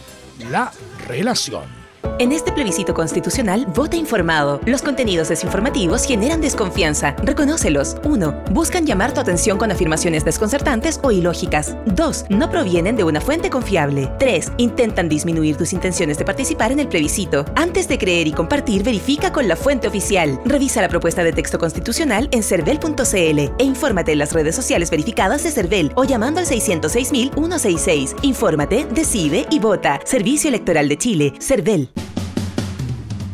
la 0.49 0.71
relación. 1.07 1.82
En 2.19 2.31
este 2.31 2.51
plebiscito 2.51 2.93
constitucional, 2.93 3.65
vota 3.73 3.95
informado. 3.95 4.61
Los 4.67 4.83
contenidos 4.83 5.29
desinformativos 5.29 6.05
generan 6.05 6.41
desconfianza. 6.41 7.15
Reconócelos. 7.23 7.97
1. 8.03 8.43
Buscan 8.51 8.85
llamar 8.85 9.15
tu 9.15 9.19
atención 9.19 9.57
con 9.57 9.71
afirmaciones 9.71 10.23
desconcertantes 10.23 10.99
o 11.01 11.11
ilógicas. 11.11 11.75
2. 11.87 12.25
No 12.29 12.51
provienen 12.51 12.95
de 12.95 13.03
una 13.03 13.19
fuente 13.19 13.49
confiable. 13.49 14.11
3. 14.19 14.51
Intentan 14.57 15.09
disminuir 15.09 15.57
tus 15.57 15.73
intenciones 15.73 16.19
de 16.19 16.25
participar 16.25 16.71
en 16.71 16.81
el 16.81 16.87
plebiscito. 16.87 17.45
Antes 17.55 17.87
de 17.87 17.97
creer 17.97 18.27
y 18.27 18.31
compartir, 18.31 18.83
verifica 18.83 19.33
con 19.33 19.47
la 19.47 19.55
fuente 19.55 19.87
oficial. 19.87 20.39
Revisa 20.45 20.81
la 20.81 20.89
propuesta 20.89 21.23
de 21.23 21.33
texto 21.33 21.57
constitucional 21.57 22.29
en 22.31 22.43
cervel.cl 22.43 23.39
e 23.57 23.63
infórmate 23.63 24.11
en 24.11 24.19
las 24.19 24.33
redes 24.33 24.55
sociales 24.55 24.91
verificadas 24.91 25.43
de 25.43 25.51
Cervel 25.51 25.91
o 25.95 26.03
llamando 26.03 26.39
al 26.39 26.45
606.166. 26.45 28.13
Infórmate, 28.21 28.85
decide 28.91 29.47
y 29.49 29.57
vota. 29.57 29.99
Servicio 30.05 30.49
Electoral 30.49 30.87
de 30.87 30.97
Chile. 30.97 31.33
Cervel 31.39 31.89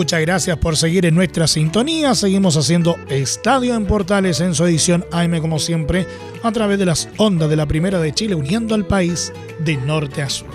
Muchas 0.00 0.22
gracias 0.22 0.56
por 0.56 0.78
seguir 0.78 1.04
en 1.04 1.14
nuestra 1.14 1.46
sintonía. 1.46 2.14
Seguimos 2.14 2.56
haciendo 2.56 2.96
Estadio 3.10 3.74
en 3.74 3.84
Portales 3.84 4.40
en 4.40 4.54
su 4.54 4.64
edición 4.64 5.04
AM 5.12 5.40
como 5.42 5.58
siempre 5.58 6.06
a 6.42 6.50
través 6.52 6.78
de 6.78 6.86
las 6.86 7.10
ondas 7.18 7.50
de 7.50 7.56
la 7.56 7.66
Primera 7.66 8.00
de 8.00 8.14
Chile 8.14 8.34
uniendo 8.34 8.74
al 8.74 8.86
país 8.86 9.30
de 9.58 9.76
norte 9.76 10.22
a 10.22 10.30
sur. 10.30 10.48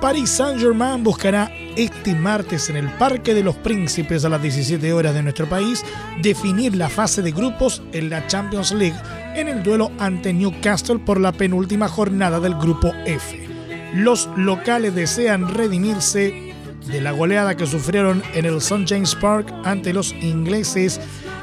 Paris 0.00 0.28
Saint-Germain 0.28 1.04
buscará 1.04 1.52
este 1.76 2.16
martes 2.16 2.68
en 2.68 2.74
el 2.74 2.90
Parque 2.94 3.32
de 3.32 3.44
los 3.44 3.54
Príncipes 3.58 4.24
a 4.24 4.28
las 4.28 4.42
17 4.42 4.92
horas 4.92 5.14
de 5.14 5.22
nuestro 5.22 5.48
país 5.48 5.84
definir 6.20 6.74
la 6.74 6.88
fase 6.88 7.22
de 7.22 7.30
grupos 7.30 7.80
en 7.92 8.10
la 8.10 8.26
Champions 8.26 8.72
League 8.72 8.98
en 9.36 9.46
el 9.46 9.62
duelo 9.62 9.92
ante 10.00 10.32
Newcastle 10.32 10.98
por 10.98 11.20
la 11.20 11.30
penúltima 11.30 11.86
jornada 11.86 12.40
del 12.40 12.56
grupo 12.56 12.92
F. 13.04 13.46
Los 13.94 14.28
locales 14.36 14.96
desean 14.96 15.54
redimirse 15.54 16.45
de 16.86 17.00
la 17.00 17.12
goleada 17.12 17.56
que 17.56 17.66
sufrieron 17.66 18.22
en 18.34 18.44
el 18.44 18.56
St. 18.58 18.84
James 18.86 19.14
Park 19.14 19.52
ante 19.64 19.92
los 19.92 20.12
ingleses, 20.12 21.00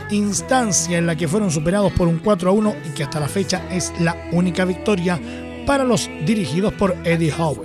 instancia 0.09 0.97
en 0.97 1.05
la 1.05 1.15
que 1.15 1.27
fueron 1.27 1.51
superados 1.51 1.91
por 1.93 2.07
un 2.07 2.19
4 2.19 2.49
a 2.49 2.53
1 2.53 2.75
y 2.85 2.89
que 2.93 3.03
hasta 3.03 3.19
la 3.19 3.27
fecha 3.27 3.61
es 3.71 3.93
la 3.99 4.15
única 4.31 4.65
victoria 4.65 5.19
para 5.65 5.83
los 5.83 6.09
dirigidos 6.25 6.73
por 6.73 6.95
Eddie 7.03 7.33
Howe. 7.37 7.61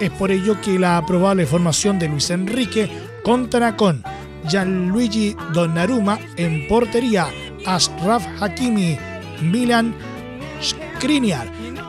Es 0.00 0.10
por 0.10 0.30
ello 0.30 0.60
que 0.60 0.78
la 0.78 1.04
probable 1.06 1.46
formación 1.46 1.98
de 1.98 2.08
Luis 2.08 2.30
Enrique 2.30 2.90
contará 3.22 3.76
con 3.76 4.02
Gianluigi 4.48 5.36
Donnarumma 5.52 6.18
en 6.36 6.66
portería, 6.66 7.28
Ashraf 7.66 8.24
Hakimi, 8.40 8.98
Milan 9.40 9.94
Skriniar, 10.60 11.46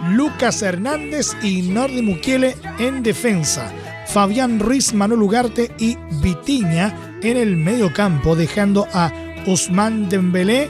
Lucas 0.09 0.61
Hernández 0.61 1.31
y 1.41 1.63
Nordi 1.63 2.01
Mukiele 2.01 2.55
en 2.77 3.01
defensa. 3.01 3.71
Fabián 4.13 4.59
Ruiz, 4.59 4.93
Manuel 4.93 5.23
Ugarte 5.23 5.71
y 5.79 5.97
Vitiña 6.21 7.17
en 7.23 7.35
el 7.35 7.57
medio 7.57 7.91
campo, 7.91 8.35
dejando 8.35 8.87
a 8.93 9.11
Usman 9.47 10.07
Dembélé, 10.07 10.69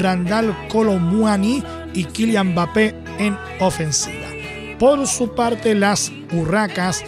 Randall 0.00 0.56
Colomuani 0.70 1.62
y 1.92 2.04
Kylian 2.04 2.52
Mbappé 2.52 2.94
en 3.18 3.36
ofensiva. 3.60 4.28
Por 4.78 5.06
su 5.06 5.34
parte, 5.34 5.74
las 5.74 6.10
Urracas 6.32 7.04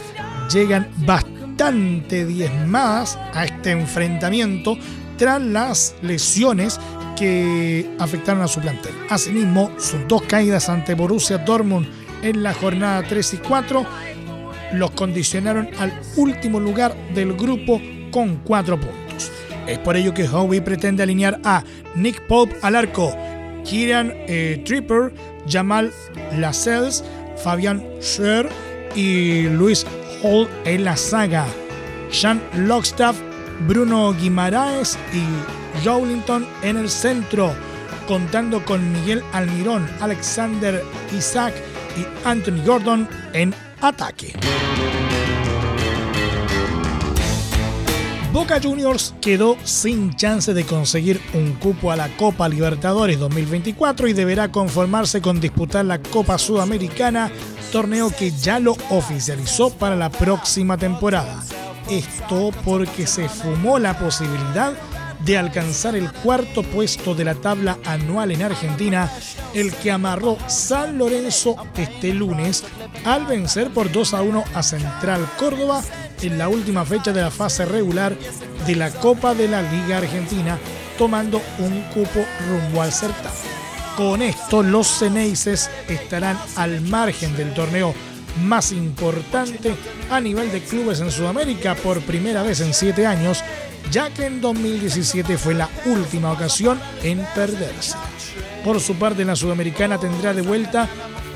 llegan 0.52 0.90
bastante 1.06 2.26
diezmadas 2.26 3.18
a 3.32 3.46
este 3.46 3.70
enfrentamiento 3.70 4.76
tras 5.16 5.40
las 5.40 5.94
lesiones 6.02 6.78
que 7.16 7.90
afectaron 7.98 8.42
a 8.42 8.48
su 8.48 8.60
plantel. 8.60 8.92
Asimismo, 9.08 9.70
sus 9.78 10.06
dos 10.06 10.20
caídas 10.24 10.68
ante 10.68 10.92
Borussia 10.92 11.38
Dortmund 11.38 11.88
en 12.22 12.42
la 12.42 12.52
jornada 12.52 13.02
3 13.08 13.34
y 13.34 13.36
4 13.38 13.86
los 14.72 14.90
condicionaron 14.92 15.68
al 15.78 15.92
último 16.16 16.60
lugar 16.60 16.94
del 17.14 17.34
grupo 17.34 17.80
con 18.10 18.36
cuatro 18.36 18.78
puntos. 18.78 19.30
Es 19.66 19.78
por 19.78 19.96
ello 19.96 20.12
que 20.12 20.28
Howie 20.28 20.60
pretende 20.60 21.02
alinear 21.02 21.40
a 21.44 21.62
Nick 21.94 22.26
Pope 22.26 22.56
al 22.62 22.76
arco, 22.76 23.16
Kieran 23.64 24.12
eh, 24.26 24.62
Tripper, 24.64 25.12
Jamal 25.48 25.92
Lascelles, 26.36 27.04
Fabian 27.42 27.82
Scher 28.00 28.48
y 28.94 29.42
Luis 29.48 29.86
Hall 30.22 30.48
en 30.64 30.84
la 30.84 30.96
saga. 30.96 31.46
Sean 32.10 32.42
Lockstaff, 32.54 33.16
Bruno 33.66 34.12
Guimaraes 34.12 34.98
y 35.12 35.24
Jowlington 35.84 36.46
en 36.62 36.76
el 36.76 36.90
centro, 36.90 37.54
contando 38.06 38.64
con 38.64 38.92
Miguel 38.92 39.22
Almirón, 39.32 39.88
Alexander 40.00 40.82
Isaac 41.16 41.54
y 41.96 42.06
Anthony 42.26 42.64
Gordon 42.64 43.08
en 43.32 43.54
ataque. 43.80 44.32
Boca 48.32 48.58
Juniors 48.62 49.14
quedó 49.20 49.58
sin 49.62 50.16
chance 50.16 50.54
de 50.54 50.64
conseguir 50.64 51.20
un 51.34 51.52
cupo 51.52 51.92
a 51.92 51.96
la 51.96 52.08
Copa 52.16 52.48
Libertadores 52.48 53.18
2024 53.18 54.08
y 54.08 54.14
deberá 54.14 54.50
conformarse 54.50 55.20
con 55.20 55.38
disputar 55.38 55.84
la 55.84 56.00
Copa 56.00 56.38
Sudamericana, 56.38 57.30
torneo 57.72 58.10
que 58.10 58.30
ya 58.30 58.58
lo 58.58 58.74
oficializó 58.88 59.68
para 59.68 59.96
la 59.96 60.08
próxima 60.08 60.78
temporada. 60.78 61.42
Esto 61.90 62.52
porque 62.64 63.06
se 63.06 63.28
fumó 63.28 63.78
la 63.78 63.98
posibilidad 63.98 64.72
de 65.26 65.36
alcanzar 65.36 65.94
el 65.94 66.10
cuarto 66.10 66.62
puesto 66.62 67.14
de 67.14 67.24
la 67.24 67.34
tabla 67.34 67.78
anual 67.84 68.30
en 68.30 68.42
Argentina, 68.42 69.12
el 69.52 69.74
que 69.74 69.90
amarró 69.90 70.38
San 70.48 70.96
Lorenzo 70.96 71.56
este 71.76 72.14
lunes 72.14 72.64
al 73.04 73.26
vencer 73.26 73.70
por 73.74 73.92
2 73.92 74.14
a 74.14 74.22
1 74.22 74.44
a 74.54 74.62
Central 74.62 75.28
Córdoba 75.38 75.82
en 76.22 76.38
la 76.38 76.48
última 76.48 76.84
fecha 76.84 77.12
de 77.12 77.20
la 77.20 77.30
fase 77.30 77.64
regular 77.64 78.16
de 78.66 78.76
la 78.76 78.90
Copa 78.90 79.34
de 79.34 79.48
la 79.48 79.62
Liga 79.62 79.98
Argentina, 79.98 80.58
tomando 80.96 81.42
un 81.58 81.82
cupo 81.94 82.24
rumbo 82.48 82.82
al 82.82 82.92
certamen. 82.92 83.32
Con 83.96 84.22
esto, 84.22 84.62
los 84.62 84.86
Ceneices 84.86 85.70
estarán 85.88 86.38
al 86.56 86.80
margen 86.80 87.36
del 87.36 87.52
torneo 87.52 87.94
más 88.42 88.72
importante 88.72 89.74
a 90.10 90.20
nivel 90.20 90.50
de 90.50 90.62
clubes 90.62 91.00
en 91.00 91.10
Sudamérica 91.10 91.74
por 91.74 92.00
primera 92.00 92.42
vez 92.42 92.60
en 92.60 92.72
siete 92.72 93.06
años, 93.06 93.42
ya 93.90 94.08
que 94.10 94.26
en 94.26 94.40
2017 94.40 95.36
fue 95.36 95.54
la 95.54 95.68
última 95.84 96.32
ocasión 96.32 96.80
en 97.02 97.26
perderse. 97.34 97.96
Por 98.64 98.80
su 98.80 98.94
parte, 98.94 99.24
la 99.24 99.36
Sudamericana 99.36 99.98
tendrá 99.98 100.32
de 100.32 100.42
vuelta 100.42 100.88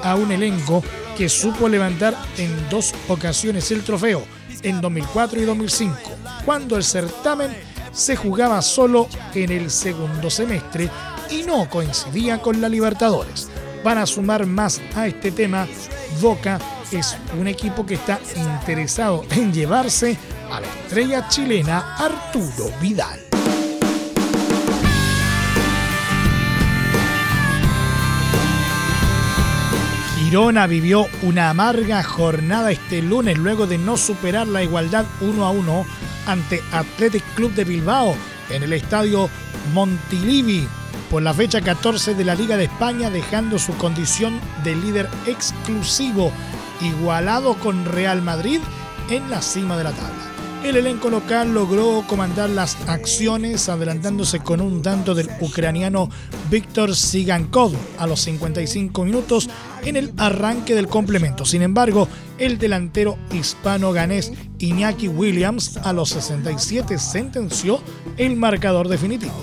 a 0.03 0.15
un 0.15 0.33
elenco 0.33 0.83
que 1.17 1.29
supo 1.29 1.69
levantar 1.69 2.15
en 2.39 2.69
dos 2.71 2.95
ocasiones 3.09 3.71
el 3.71 3.83
trofeo, 3.83 4.25
en 4.67 4.81
2004 4.81 5.41
y 5.41 5.45
2005, 5.45 5.97
cuando 6.45 6.77
el 6.77 6.83
certamen 6.83 7.57
se 7.93 8.17
jugaba 8.17 8.61
solo 8.63 9.09
en 9.35 9.51
el 9.53 9.71
segundo 9.71 10.29
semestre 10.29 10.91
y 11.31 11.45
no 11.45 11.71
coincidía 11.71 12.43
con 12.43 12.61
la 12.61 12.69
Libertadores. 12.69 13.49
Para 13.85 14.05
sumar 14.07 14.45
más 14.45 14.81
a 14.97 15.07
este 15.07 15.31
tema, 15.31 15.69
Boca 16.21 16.59
es 16.91 17.17
un 17.39 17.47
equipo 17.47 17.87
que 17.87 17.95
está 17.95 18.19
interesado 18.37 19.25
en 19.31 19.53
llevarse 19.53 20.19
a 20.51 20.61
la 20.61 20.67
estrella 20.67 21.29
chilena 21.29 21.97
Arturo 21.97 22.71
Vidal. 22.81 23.26
Girona 30.37 30.67
vivió 30.67 31.07
una 31.23 31.49
amarga 31.49 32.03
jornada 32.03 32.71
este 32.71 33.01
lunes 33.01 33.39
luego 33.39 33.67
de 33.67 33.79
no 33.79 33.97
superar 33.97 34.47
la 34.47 34.63
igualdad 34.63 35.07
1 35.23 35.43
a 35.43 35.51
1 35.51 35.87
ante 36.27 36.63
Athletic 36.73 37.25
Club 37.35 37.55
de 37.55 37.65
Bilbao 37.65 38.15
en 38.51 38.63
el 38.63 38.75
estadio 38.75 39.31
Montilivi 39.73 40.69
por 41.11 41.23
la 41.23 41.33
fecha 41.33 41.63
14 41.63 42.15
de 42.15 42.25
la 42.27 42.35
Liga 42.35 42.59
de 42.59 42.65
España, 42.65 43.09
dejando 43.09 43.59
su 43.59 43.75
condición 43.79 44.39
de 44.63 44.77
líder 44.77 45.09
exclusivo 45.25 46.31
igualado 46.83 47.55
con 47.55 47.87
Real 47.87 48.21
Madrid 48.21 48.61
en 49.09 49.31
la 49.31 49.41
cima 49.41 49.79
de 49.79 49.85
la 49.85 49.93
tabla. 49.93 50.36
El 50.65 50.77
elenco 50.77 51.11
local 51.11 51.55
logró 51.55 52.05
comandar 52.09 52.51
las 52.51 52.77
acciones 52.89 53.69
adelantándose 53.69 54.41
con 54.41 54.61
un 54.61 54.83
tanto 54.83 55.15
del 55.15 55.29
ucraniano 55.41 56.11
Víctor 56.51 56.97
Sigankov 56.97 57.73
a 57.99 58.07
los 58.07 58.21
55 58.23 59.05
minutos 59.05 59.49
en 59.85 59.97
el 59.97 60.13
arranque 60.17 60.75
del 60.75 60.89
complemento. 60.89 61.45
Sin 61.45 61.63
embargo, 61.63 62.09
el 62.39 62.59
delantero 62.59 63.17
hispano-ganés 63.33 64.33
Iñaki 64.59 65.09
Williams 65.09 65.77
a 65.79 65.93
los 65.93 66.11
67 66.11 66.99
sentenció 66.99 67.81
el 68.17 68.37
marcador 68.37 68.89
definitivo. 68.89 69.35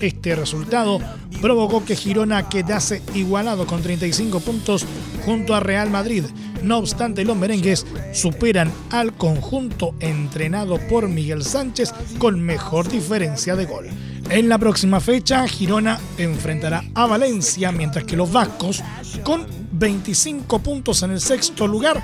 Este 0.00 0.34
resultado 0.34 1.00
provocó 1.40 1.84
que 1.84 1.96
Girona 1.96 2.48
quedase 2.48 3.02
igualado 3.14 3.66
con 3.66 3.82
35 3.82 4.40
puntos 4.40 4.84
junto 5.24 5.54
a 5.54 5.60
Real 5.60 5.90
Madrid. 5.90 6.24
No 6.66 6.78
obstante, 6.78 7.24
los 7.24 7.36
merengues 7.36 7.86
superan 8.12 8.72
al 8.90 9.12
conjunto 9.12 9.94
entrenado 10.00 10.80
por 10.88 11.06
Miguel 11.06 11.44
Sánchez 11.44 11.92
con 12.18 12.42
mejor 12.42 12.88
diferencia 12.88 13.54
de 13.54 13.66
gol. 13.66 13.86
En 14.30 14.48
la 14.48 14.58
próxima 14.58 14.98
fecha, 14.98 15.46
Girona 15.46 16.00
enfrentará 16.18 16.82
a 16.92 17.06
Valencia, 17.06 17.70
mientras 17.70 18.04
que 18.04 18.16
los 18.16 18.32
vascos, 18.32 18.82
con 19.22 19.46
25 19.70 20.58
puntos 20.58 21.04
en 21.04 21.12
el 21.12 21.20
sexto 21.20 21.68
lugar, 21.68 22.02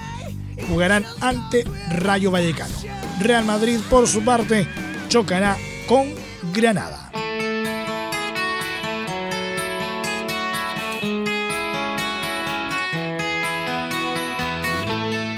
jugarán 0.69 1.05
ante 1.21 1.65
Rayo 1.99 2.31
Vallecano. 2.31 2.73
Real 3.19 3.45
Madrid, 3.45 3.81
por 3.91 4.07
su 4.07 4.25
parte, 4.25 4.69
chocará 5.09 5.57
con 5.89 6.07
Granada. 6.55 7.02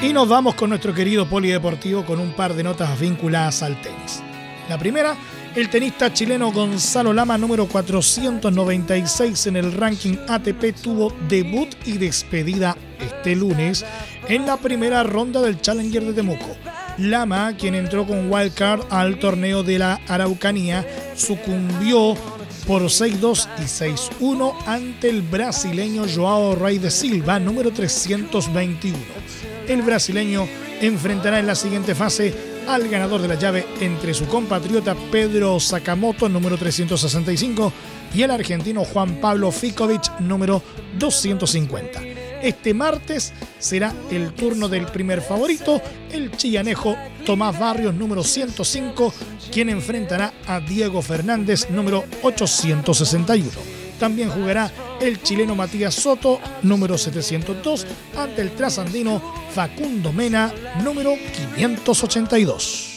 Y 0.04 0.12
nos 0.12 0.28
vamos 0.28 0.54
con 0.54 0.68
nuestro 0.68 0.92
querido 0.92 1.26
polideportivo 1.26 2.04
con 2.04 2.20
un 2.20 2.32
par 2.32 2.52
de 2.52 2.62
notas 2.62 3.00
vinculadas 3.00 3.62
al 3.62 3.80
tenis. 3.80 4.22
La 4.68 4.76
primera, 4.76 5.16
el 5.54 5.70
tenista 5.70 6.12
chileno 6.12 6.52
Gonzalo 6.52 7.14
Lama, 7.14 7.38
número 7.38 7.66
496 7.66 9.46
en 9.46 9.56
el 9.56 9.72
ranking 9.72 10.16
ATP, 10.28 10.74
tuvo 10.82 11.10
debut 11.26 11.70
y 11.86 11.92
despedida 11.96 12.76
este 13.00 13.34
lunes 13.34 13.82
en 14.28 14.44
la 14.44 14.58
primera 14.58 15.04
ronda 15.04 15.40
del 15.40 15.62
Challenger 15.62 16.04
de 16.04 16.12
Temuco. 16.12 16.54
Lama, 16.98 17.54
quien 17.56 17.74
entró 17.74 18.06
con 18.06 18.30
wildcard 18.30 18.82
al 18.90 19.18
torneo 19.18 19.62
de 19.62 19.78
la 19.78 20.02
Araucanía, 20.06 20.86
sucumbió 21.16 22.14
por 22.66 22.82
6-2 22.82 23.48
y 23.56 24.22
6-1 24.22 24.54
ante 24.66 25.08
el 25.08 25.22
brasileño 25.22 26.04
Joao 26.14 26.56
Rey 26.56 26.76
de 26.76 26.90
Silva, 26.90 27.40
número 27.40 27.70
321 27.70 29.23
el 29.68 29.83
brasileño 29.83 30.46
enfrentará 30.81 31.38
en 31.38 31.46
la 31.46 31.55
siguiente 31.55 31.94
fase 31.94 32.35
al 32.68 32.88
ganador 32.88 33.20
de 33.20 33.29
la 33.29 33.35
llave 33.35 33.66
entre 33.81 34.14
su 34.14 34.27
compatriota 34.27 34.94
Pedro 35.11 35.61
Sakamoto, 35.61 36.29
número 36.29 36.57
365, 36.57 37.72
y 38.14 38.22
el 38.22 38.31
argentino 38.31 38.85
Juan 38.85 39.20
Pablo 39.20 39.50
Ficovich, 39.50 40.11
número 40.20 40.62
250. 40.98 42.00
Este 42.42 42.74
martes 42.74 43.33
será 43.59 43.92
el 44.11 44.33
turno 44.35 44.68
del 44.68 44.87
primer 44.87 45.20
favorito, 45.22 45.81
el 46.12 46.31
chillanejo 46.37 46.96
Tomás 47.24 47.59
Barrios, 47.59 47.94
número 47.94 48.22
105, 48.22 49.12
quien 49.50 49.70
enfrentará 49.70 50.33
a 50.46 50.61
Diego 50.61 51.00
Fernández, 51.00 51.70
número 51.70 52.05
861. 52.22 53.50
También 53.98 54.29
jugará 54.29 54.70
el 55.06 55.22
chileno 55.22 55.54
Matías 55.54 55.94
Soto, 55.94 56.40
número 56.62 56.96
702, 56.96 57.86
ante 58.16 58.42
el 58.42 58.54
trasandino 58.54 59.22
Facundo 59.50 60.12
Mena, 60.12 60.52
número 60.82 61.14
582. 61.54 62.90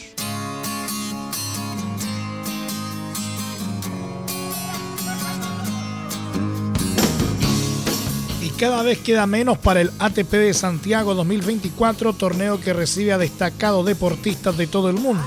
cada 8.58 8.82
vez 8.82 8.98
queda 8.98 9.24
menos 9.28 9.56
para 9.56 9.80
el 9.80 9.92
ATP 10.00 10.32
de 10.32 10.52
Santiago 10.52 11.14
2024, 11.14 12.12
torneo 12.12 12.60
que 12.60 12.72
recibe 12.72 13.12
a 13.12 13.18
destacados 13.18 13.86
deportistas 13.86 14.56
de 14.56 14.66
todo 14.66 14.90
el 14.90 14.96
mundo. 14.96 15.22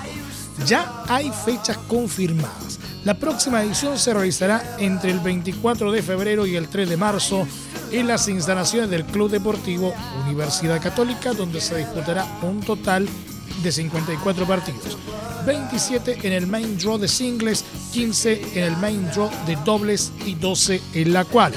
Ya 0.67 1.03
hay 1.07 1.31
fechas 1.45 1.77
confirmadas. 1.77 2.70
La 3.03 3.15
próxima 3.15 3.63
edición 3.63 3.97
se 3.97 4.13
realizará 4.13 4.75
entre 4.77 5.09
el 5.09 5.19
24 5.19 5.91
de 5.91 6.03
febrero 6.03 6.45
y 6.45 6.55
el 6.55 6.67
3 6.67 6.87
de 6.87 6.97
marzo 6.97 7.47
en 7.91 8.07
las 8.07 8.27
instalaciones 8.27 8.91
del 8.91 9.05
Club 9.05 9.31
Deportivo 9.31 9.91
Universidad 10.23 10.79
Católica, 10.79 11.33
donde 11.33 11.61
se 11.61 11.77
disputará 11.77 12.27
un 12.43 12.59
total 12.59 13.09
de 13.63 13.71
54 13.71 14.45
partidos. 14.45 14.97
27 15.47 16.19
en 16.27 16.33
el 16.33 16.45
main 16.45 16.77
draw 16.77 16.99
de 16.99 17.07
singles, 17.07 17.65
15 17.91 18.59
en 18.59 18.63
el 18.65 18.77
main 18.77 19.09
draw 19.11 19.31
de 19.47 19.57
dobles 19.65 20.11
y 20.25 20.35
12 20.35 20.79
en 20.93 21.13
la 21.13 21.25
cual. 21.25 21.53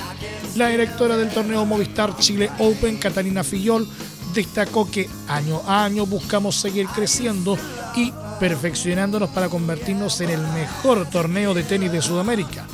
La 0.56 0.68
directora 0.68 1.18
del 1.18 1.28
torneo 1.28 1.66
Movistar 1.66 2.16
Chile 2.16 2.50
Open, 2.58 2.96
Catalina 2.96 3.44
Fillol, 3.44 3.86
destacó 4.32 4.90
que 4.90 5.10
año 5.28 5.60
a 5.66 5.84
año 5.84 6.06
buscamos 6.06 6.56
seguir 6.56 6.86
creciendo 6.86 7.58
y 7.94 8.12
perfeccionándonos 8.38 9.30
para 9.30 9.48
convertirnos 9.48 10.20
en 10.20 10.30
el 10.30 10.40
mejor 10.40 11.08
torneo 11.10 11.54
de 11.54 11.62
tenis 11.62 11.92
de 11.92 12.02
Sudamérica. 12.02 12.66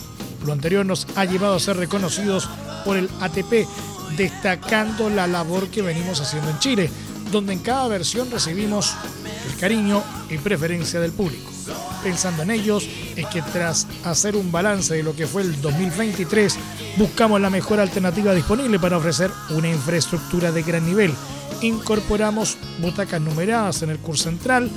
Lo 0.44 0.52
anterior 0.52 0.86
nos 0.86 1.06
ha 1.16 1.24
llevado 1.24 1.54
a 1.54 1.60
ser 1.60 1.76
reconocidos 1.76 2.48
por 2.84 2.96
el 2.96 3.10
ATP, 3.20 3.66
destacando 4.16 5.10
la 5.10 5.26
labor 5.26 5.68
que 5.68 5.82
venimos 5.82 6.20
haciendo 6.20 6.50
en 6.50 6.58
Chile, 6.58 6.90
donde 7.30 7.52
en 7.52 7.60
cada 7.60 7.88
versión 7.88 8.30
recibimos 8.30 8.94
el 9.48 9.56
cariño 9.58 10.02
y 10.28 10.38
preferencia 10.38 11.00
del 11.00 11.12
público. 11.12 11.50
Pensando 12.02 12.42
en 12.42 12.50
ellos, 12.50 12.88
es 13.14 13.26
que 13.26 13.42
tras 13.42 13.86
hacer 14.04 14.34
un 14.34 14.50
balance 14.50 14.94
de 14.94 15.02
lo 15.02 15.14
que 15.14 15.26
fue 15.26 15.42
el 15.42 15.60
2023, 15.60 16.56
buscamos 16.96 17.40
la 17.40 17.50
mejor 17.50 17.78
alternativa 17.78 18.34
disponible 18.34 18.78
para 18.78 18.96
ofrecer 18.96 19.30
una 19.50 19.68
infraestructura 19.68 20.50
de 20.50 20.62
gran 20.62 20.86
nivel. 20.86 21.12
Incorporamos 21.60 22.56
butacas 22.80 23.20
numeradas 23.20 23.82
en 23.82 23.90
el 23.90 23.98
curso 23.98 24.24
central, 24.24 24.70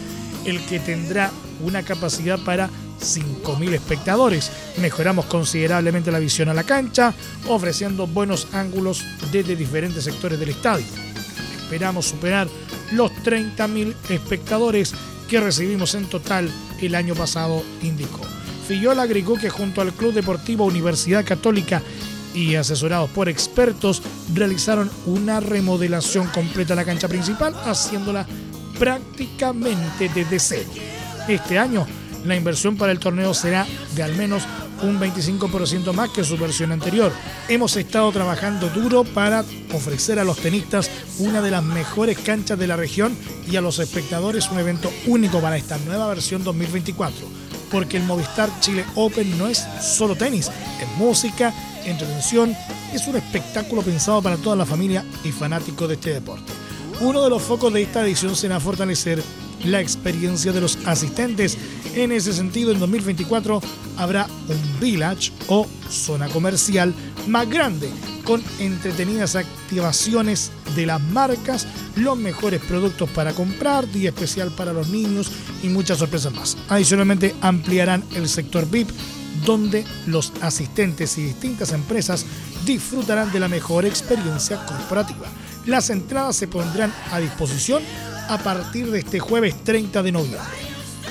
el 0.45 0.63
que 0.65 0.79
tendrá 0.79 1.31
una 1.61 1.83
capacidad 1.83 2.39
para 2.39 2.69
5.000 2.99 3.73
espectadores. 3.73 4.51
Mejoramos 4.77 5.25
considerablemente 5.25 6.11
la 6.11 6.19
visión 6.19 6.49
a 6.49 6.53
la 6.53 6.63
cancha, 6.63 7.13
ofreciendo 7.47 8.07
buenos 8.07 8.47
ángulos 8.53 9.03
desde 9.31 9.55
diferentes 9.55 10.03
sectores 10.03 10.39
del 10.39 10.49
estadio. 10.49 10.85
Esperamos 11.63 12.07
superar 12.07 12.47
los 12.91 13.11
30.000 13.11 13.93
espectadores 14.09 14.93
que 15.27 15.39
recibimos 15.39 15.95
en 15.95 16.05
total 16.05 16.49
el 16.81 16.95
año 16.95 17.15
pasado, 17.15 17.63
indicó. 17.81 18.21
Fillol 18.67 18.99
agregó 18.99 19.35
que 19.35 19.49
junto 19.49 19.81
al 19.81 19.93
Club 19.93 20.13
Deportivo 20.13 20.65
Universidad 20.65 21.25
Católica 21.25 21.81
y 22.33 22.55
asesorados 22.55 23.09
por 23.09 23.29
expertos 23.29 24.01
realizaron 24.33 24.89
una 25.05 25.39
remodelación 25.39 26.27
completa 26.27 26.69
de 26.69 26.77
la 26.77 26.85
cancha 26.85 27.07
principal, 27.07 27.53
haciéndola 27.65 28.25
prácticamente 28.77 30.09
desde 30.13 30.39
cero. 30.39 30.69
Este 31.27 31.57
año 31.57 31.85
la 32.25 32.35
inversión 32.35 32.77
para 32.77 32.91
el 32.91 32.99
torneo 32.99 33.33
será 33.33 33.67
de 33.95 34.03
al 34.03 34.15
menos 34.15 34.43
un 34.81 34.99
25% 34.99 35.93
más 35.93 36.09
que 36.09 36.23
su 36.23 36.37
versión 36.37 36.71
anterior. 36.71 37.11
Hemos 37.47 37.75
estado 37.75 38.11
trabajando 38.11 38.69
duro 38.69 39.03
para 39.03 39.43
ofrecer 39.73 40.19
a 40.19 40.23
los 40.23 40.37
tenistas 40.37 40.89
una 41.19 41.41
de 41.41 41.51
las 41.51 41.63
mejores 41.63 42.17
canchas 42.17 42.57
de 42.57 42.67
la 42.67 42.75
región 42.75 43.15
y 43.49 43.55
a 43.55 43.61
los 43.61 43.79
espectadores 43.79 44.49
un 44.49 44.59
evento 44.59 44.91
único 45.07 45.41
para 45.41 45.57
esta 45.57 45.77
nueva 45.79 46.07
versión 46.07 46.43
2024. 46.43 47.27
Porque 47.71 47.97
el 47.97 48.03
Movistar 48.03 48.49
Chile 48.59 48.85
Open 48.95 49.37
no 49.37 49.47
es 49.47 49.65
solo 49.81 50.15
tenis, 50.15 50.49
es 50.81 50.97
música, 50.97 51.53
entretención, 51.85 52.55
es 52.93 53.07
un 53.07 53.15
espectáculo 53.15 53.81
pensado 53.81 54.21
para 54.21 54.37
toda 54.37 54.55
la 54.55 54.65
familia 54.65 55.03
y 55.23 55.31
fanáticos 55.31 55.87
de 55.89 55.95
este 55.95 56.13
deporte. 56.13 56.62
Uno 57.01 57.23
de 57.23 57.29
los 57.29 57.41
focos 57.41 57.73
de 57.73 57.81
esta 57.81 58.05
edición 58.05 58.35
será 58.35 58.59
fortalecer 58.59 59.21
la 59.65 59.81
experiencia 59.81 60.51
de 60.51 60.61
los 60.61 60.77
asistentes. 60.85 61.57
En 61.95 62.11
ese 62.11 62.33
sentido, 62.33 62.71
en 62.71 62.79
2024 62.79 63.61
habrá 63.97 64.27
un 64.47 64.79
village 64.79 65.31
o 65.47 65.67
zona 65.89 66.29
comercial 66.29 66.93
más 67.27 67.49
grande 67.49 67.89
con 68.23 68.41
entretenidas 68.59 69.35
activaciones 69.35 70.51
de 70.75 70.85
las 70.85 71.01
marcas, 71.01 71.67
los 71.95 72.17
mejores 72.17 72.61
productos 72.61 73.09
para 73.09 73.33
comprar, 73.33 73.89
día 73.91 74.09
especial 74.09 74.51
para 74.51 74.71
los 74.73 74.89
niños 74.89 75.29
y 75.61 75.67
muchas 75.67 75.97
sorpresas 75.97 76.33
más. 76.33 76.57
Adicionalmente 76.69 77.35
ampliarán 77.41 78.03
el 78.15 78.29
sector 78.29 78.69
VIP 78.69 78.89
donde 79.45 79.83
los 80.07 80.31
asistentes 80.41 81.17
y 81.17 81.23
distintas 81.23 81.71
empresas 81.73 82.25
disfrutarán 82.65 83.31
de 83.31 83.39
la 83.39 83.47
mejor 83.47 83.85
experiencia 83.85 84.65
corporativa. 84.65 85.27
Las 85.65 85.89
entradas 85.89 86.35
se 86.35 86.47
pondrán 86.47 86.93
a 87.11 87.19
disposición 87.19 87.83
a 88.27 88.37
partir 88.37 88.91
de 88.91 88.99
este 88.99 89.19
jueves 89.19 89.55
30 89.63 90.03
de 90.03 90.11
noviembre, 90.11 90.39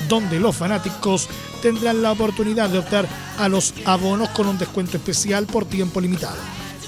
donde 0.07 0.39
los 0.39 0.55
fanáticos 0.55 1.27
tendrán 1.61 2.03
la 2.03 2.11
oportunidad 2.11 2.69
de 2.69 2.79
optar 2.79 3.07
a 3.39 3.49
los 3.49 3.73
abonos 3.85 4.29
con 4.29 4.47
un 4.47 4.57
descuento 4.57 4.97
especial 4.97 5.47
por 5.47 5.65
tiempo 5.65 5.99
limitado. 5.99 6.37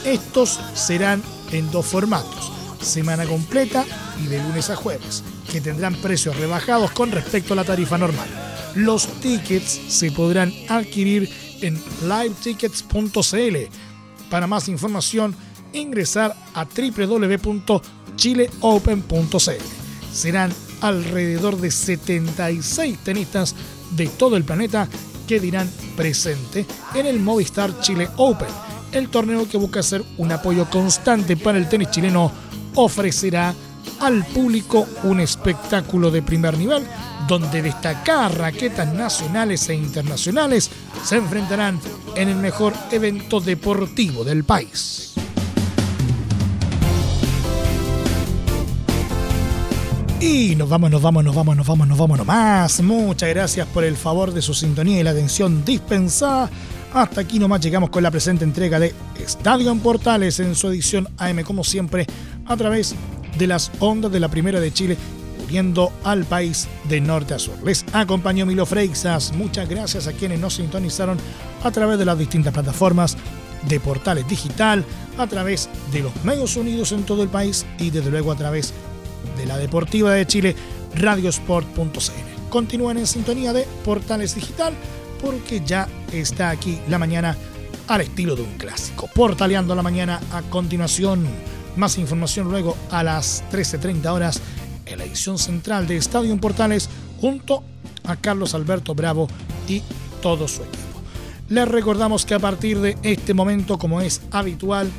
Estos 0.04 0.60
serán 0.75 1.23
en 1.51 1.71
dos 1.71 1.88
formatos, 1.88 2.51
semana 2.82 3.25
completa 3.25 3.84
y 4.23 4.28
de 4.28 4.41
lunes 4.43 4.69
a 4.69 4.75
jueves, 4.75 5.23
que 5.51 5.62
tendrán 5.62 5.95
precios 5.95 6.38
rebajados 6.38 6.91
con 6.91 7.12
respecto 7.12 7.54
a 7.54 7.56
la 7.56 7.63
tarifa 7.63 7.97
normal. 7.97 8.28
Los 8.75 9.08
tickets 9.21 9.80
se 9.88 10.12
podrán 10.12 10.54
adquirir 10.69 11.30
en 11.62 11.82
livetickets.cl. 12.04 13.56
Para 14.30 14.47
más 14.47 14.67
información, 14.67 15.36
ingresar 15.79 16.35
a 16.53 16.65
www.chileopen.cl 16.65 19.63
serán 20.11 20.51
alrededor 20.81 21.57
de 21.57 21.71
76 21.71 22.97
tenistas 22.99 23.55
de 23.91 24.07
todo 24.07 24.38
el 24.38 24.43
planeta 24.43 24.88
que 25.27 25.39
dirán 25.39 25.69
presente 25.95 26.65
en 26.93 27.05
el 27.05 27.19
Movistar 27.19 27.79
Chile 27.81 28.09
Open. 28.17 28.47
El 28.91 29.09
torneo 29.09 29.47
que 29.49 29.57
busca 29.57 29.83
ser 29.83 30.03
un 30.17 30.31
apoyo 30.31 30.69
constante 30.69 31.35
para 31.35 31.57
el 31.57 31.67
tenis 31.67 31.91
chileno 31.91 32.31
ofrecerá 32.75 33.53
al 33.99 34.25
público 34.25 34.88
un 35.03 35.19
espectáculo 35.19 36.11
de 36.11 36.21
primer 36.21 36.57
nivel 36.57 36.85
donde 37.27 37.61
destacadas 37.61 38.38
raquetas 38.38 38.93
nacionales 38.93 39.67
e 39.69 39.75
internacionales 39.75 40.69
se 41.03 41.17
enfrentarán 41.17 41.79
en 42.15 42.29
el 42.29 42.35
mejor 42.35 42.73
evento 42.91 43.39
deportivo 43.39 44.23
del 44.23 44.43
país. 44.43 45.14
Y 50.19 50.56
nos 50.56 50.69
vamos, 50.69 50.89
nos 50.89 51.01
vamos, 51.01 51.23
nos 51.25 51.36
vamos, 51.36 51.58
nos 51.58 51.67
vamos, 51.67 51.88
nos 51.88 51.97
vamos 51.97 52.17
nomás. 52.17 52.82
Muchas 52.82 53.30
gracias 53.30 53.67
por 53.67 53.84
el 53.84 53.97
favor 53.97 54.34
de 54.34 54.41
su 54.41 54.54
sintonía 54.54 54.99
y 54.99 55.04
la 55.04 55.12
atención 55.12 55.65
dispensada. 55.65 56.49
Hasta 56.93 57.21
aquí 57.21 57.38
nomás 57.38 57.60
llegamos 57.60 57.89
con 57.89 58.01
la 58.01 58.12
presente 58.12 58.45
entrega 58.45 58.80
de 58.80 58.95
Estadio 59.19 59.71
en 59.71 59.80
Portales 59.82 60.39
en 60.39 60.56
su 60.56 60.69
edición 60.69 61.10
AM, 61.17 61.43
como 61.43 61.65
siempre, 61.65 62.08
a 62.45 62.56
través 62.56 62.95
de 63.38 63.47
las 63.47 63.69
ondas 63.80 64.10
de 64.10 64.21
la 64.21 64.30
Primera 64.30 64.62
de 64.62 64.71
Chile, 64.71 64.97
uniendo 65.45 65.91
al 66.06 66.23
país 66.23 66.69
de 66.88 67.01
norte 67.01 67.34
a 67.34 67.39
sur. 67.39 67.62
Les 67.65 67.84
acompañó 67.91 68.45
Milo 68.45 68.65
Freixas. 68.65 69.34
Muchas 69.34 69.67
gracias 69.67 70.08
a 70.08 70.13
quienes 70.13 70.39
nos 70.39 70.54
sintonizaron 70.56 71.17
a 71.62 71.71
través 71.71 71.99
de 71.99 72.06
las 72.06 72.17
distintas 72.17 72.54
plataformas 72.54 73.17
de 73.67 73.82
Portales 73.82 74.25
Digital, 74.30 74.86
a 75.17 75.28
través 75.28 75.67
de 75.91 76.04
los 76.04 76.23
medios 76.23 76.56
unidos 76.56 76.93
en 76.93 77.04
todo 77.04 77.21
el 77.21 77.30
país 77.30 77.65
y 77.80 77.89
desde 77.89 78.12
luego 78.12 78.32
a 78.32 78.36
través 78.36 78.69
de 78.69 78.94
de 79.38 79.45
la 79.45 79.57
Deportiva 79.57 80.11
de 80.11 80.25
Chile, 80.25 80.55
radiosport.cl. 80.95 82.49
Continúen 82.49 82.97
en 82.97 83.07
sintonía 83.07 83.53
de 83.53 83.67
Portales 83.83 84.35
Digital 84.35 84.73
porque 85.21 85.61
ya 85.65 85.88
está 86.11 86.49
aquí 86.49 86.79
la 86.88 86.97
mañana 86.99 87.35
al 87.88 88.01
estilo 88.01 88.35
de 88.35 88.43
un 88.43 88.53
clásico. 88.57 89.09
Portaleando 89.13 89.75
la 89.75 89.81
mañana 89.81 90.19
a 90.31 90.41
continuación. 90.43 91.25
Más 91.75 91.97
información 91.97 92.49
luego 92.49 92.77
a 92.89 93.03
las 93.03 93.43
13.30 93.51 94.05
horas 94.07 94.41
en 94.85 94.99
la 94.99 95.05
edición 95.05 95.38
central 95.38 95.88
de 95.88 95.97
Estadio 95.97 96.31
en 96.31 96.39
Portales 96.39 96.89
junto 97.19 97.63
a 98.05 98.15
Carlos 98.15 98.53
Alberto 98.53 98.95
Bravo 98.95 99.27
y 99.67 99.81
todo 100.21 100.47
su 100.47 100.63
equipo. 100.63 101.01
Les 101.49 101.67
recordamos 101.67 102.25
que 102.25 102.33
a 102.33 102.39
partir 102.39 102.79
de 102.79 102.97
este 103.03 103.33
momento, 103.33 103.77
como 103.77 104.01
es 104.01 104.21
habitual, 104.31 104.89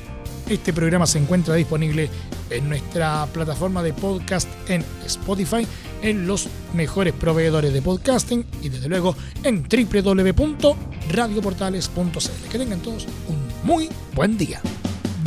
este 0.49 0.73
programa 0.73 1.07
se 1.07 1.19
encuentra 1.19 1.55
disponible 1.55 2.09
en 2.51 2.69
nuestra 2.69 3.27
plataforma 3.33 3.83
de 3.83 3.93
podcast 3.93 4.49
en 4.69 4.85
Spotify, 5.05 5.67
en 6.03 6.25
los 6.27 6.49
mejores 6.75 7.15
proveedores 7.15 7.73
de 7.73 7.81
podcasting 7.83 8.45
y 8.63 8.69
desde 8.69 8.89
luego 8.89 9.17
en 9.43 9.65
www.radioportales.cl. 9.65 12.49
Que 12.51 12.59
tengan 12.59 12.81
todos 12.81 13.07
un 13.29 13.39
muy 13.65 13.89
buen 14.15 14.39
día. 14.39 14.61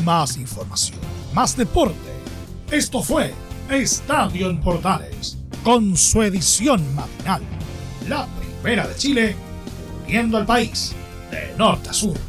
Más 0.04 0.38
información, 0.38 1.00
más 1.34 1.58
deporte. 1.58 1.98
Esto 2.72 3.04
fue 3.04 3.34
Estadio 3.70 4.50
en 4.50 4.62
Portales, 4.62 5.38
con 5.64 5.98
su 5.98 6.22
edición 6.22 6.96
matinal. 6.96 7.42
La 8.08 8.28
primera 8.62 8.88
de 8.88 8.96
Chile, 8.96 9.36
uniendo 10.06 10.38
al 10.38 10.46
país 10.46 10.94
de 11.32 11.54
norte 11.58 11.90
a 11.90 11.94
sur. 11.94 12.29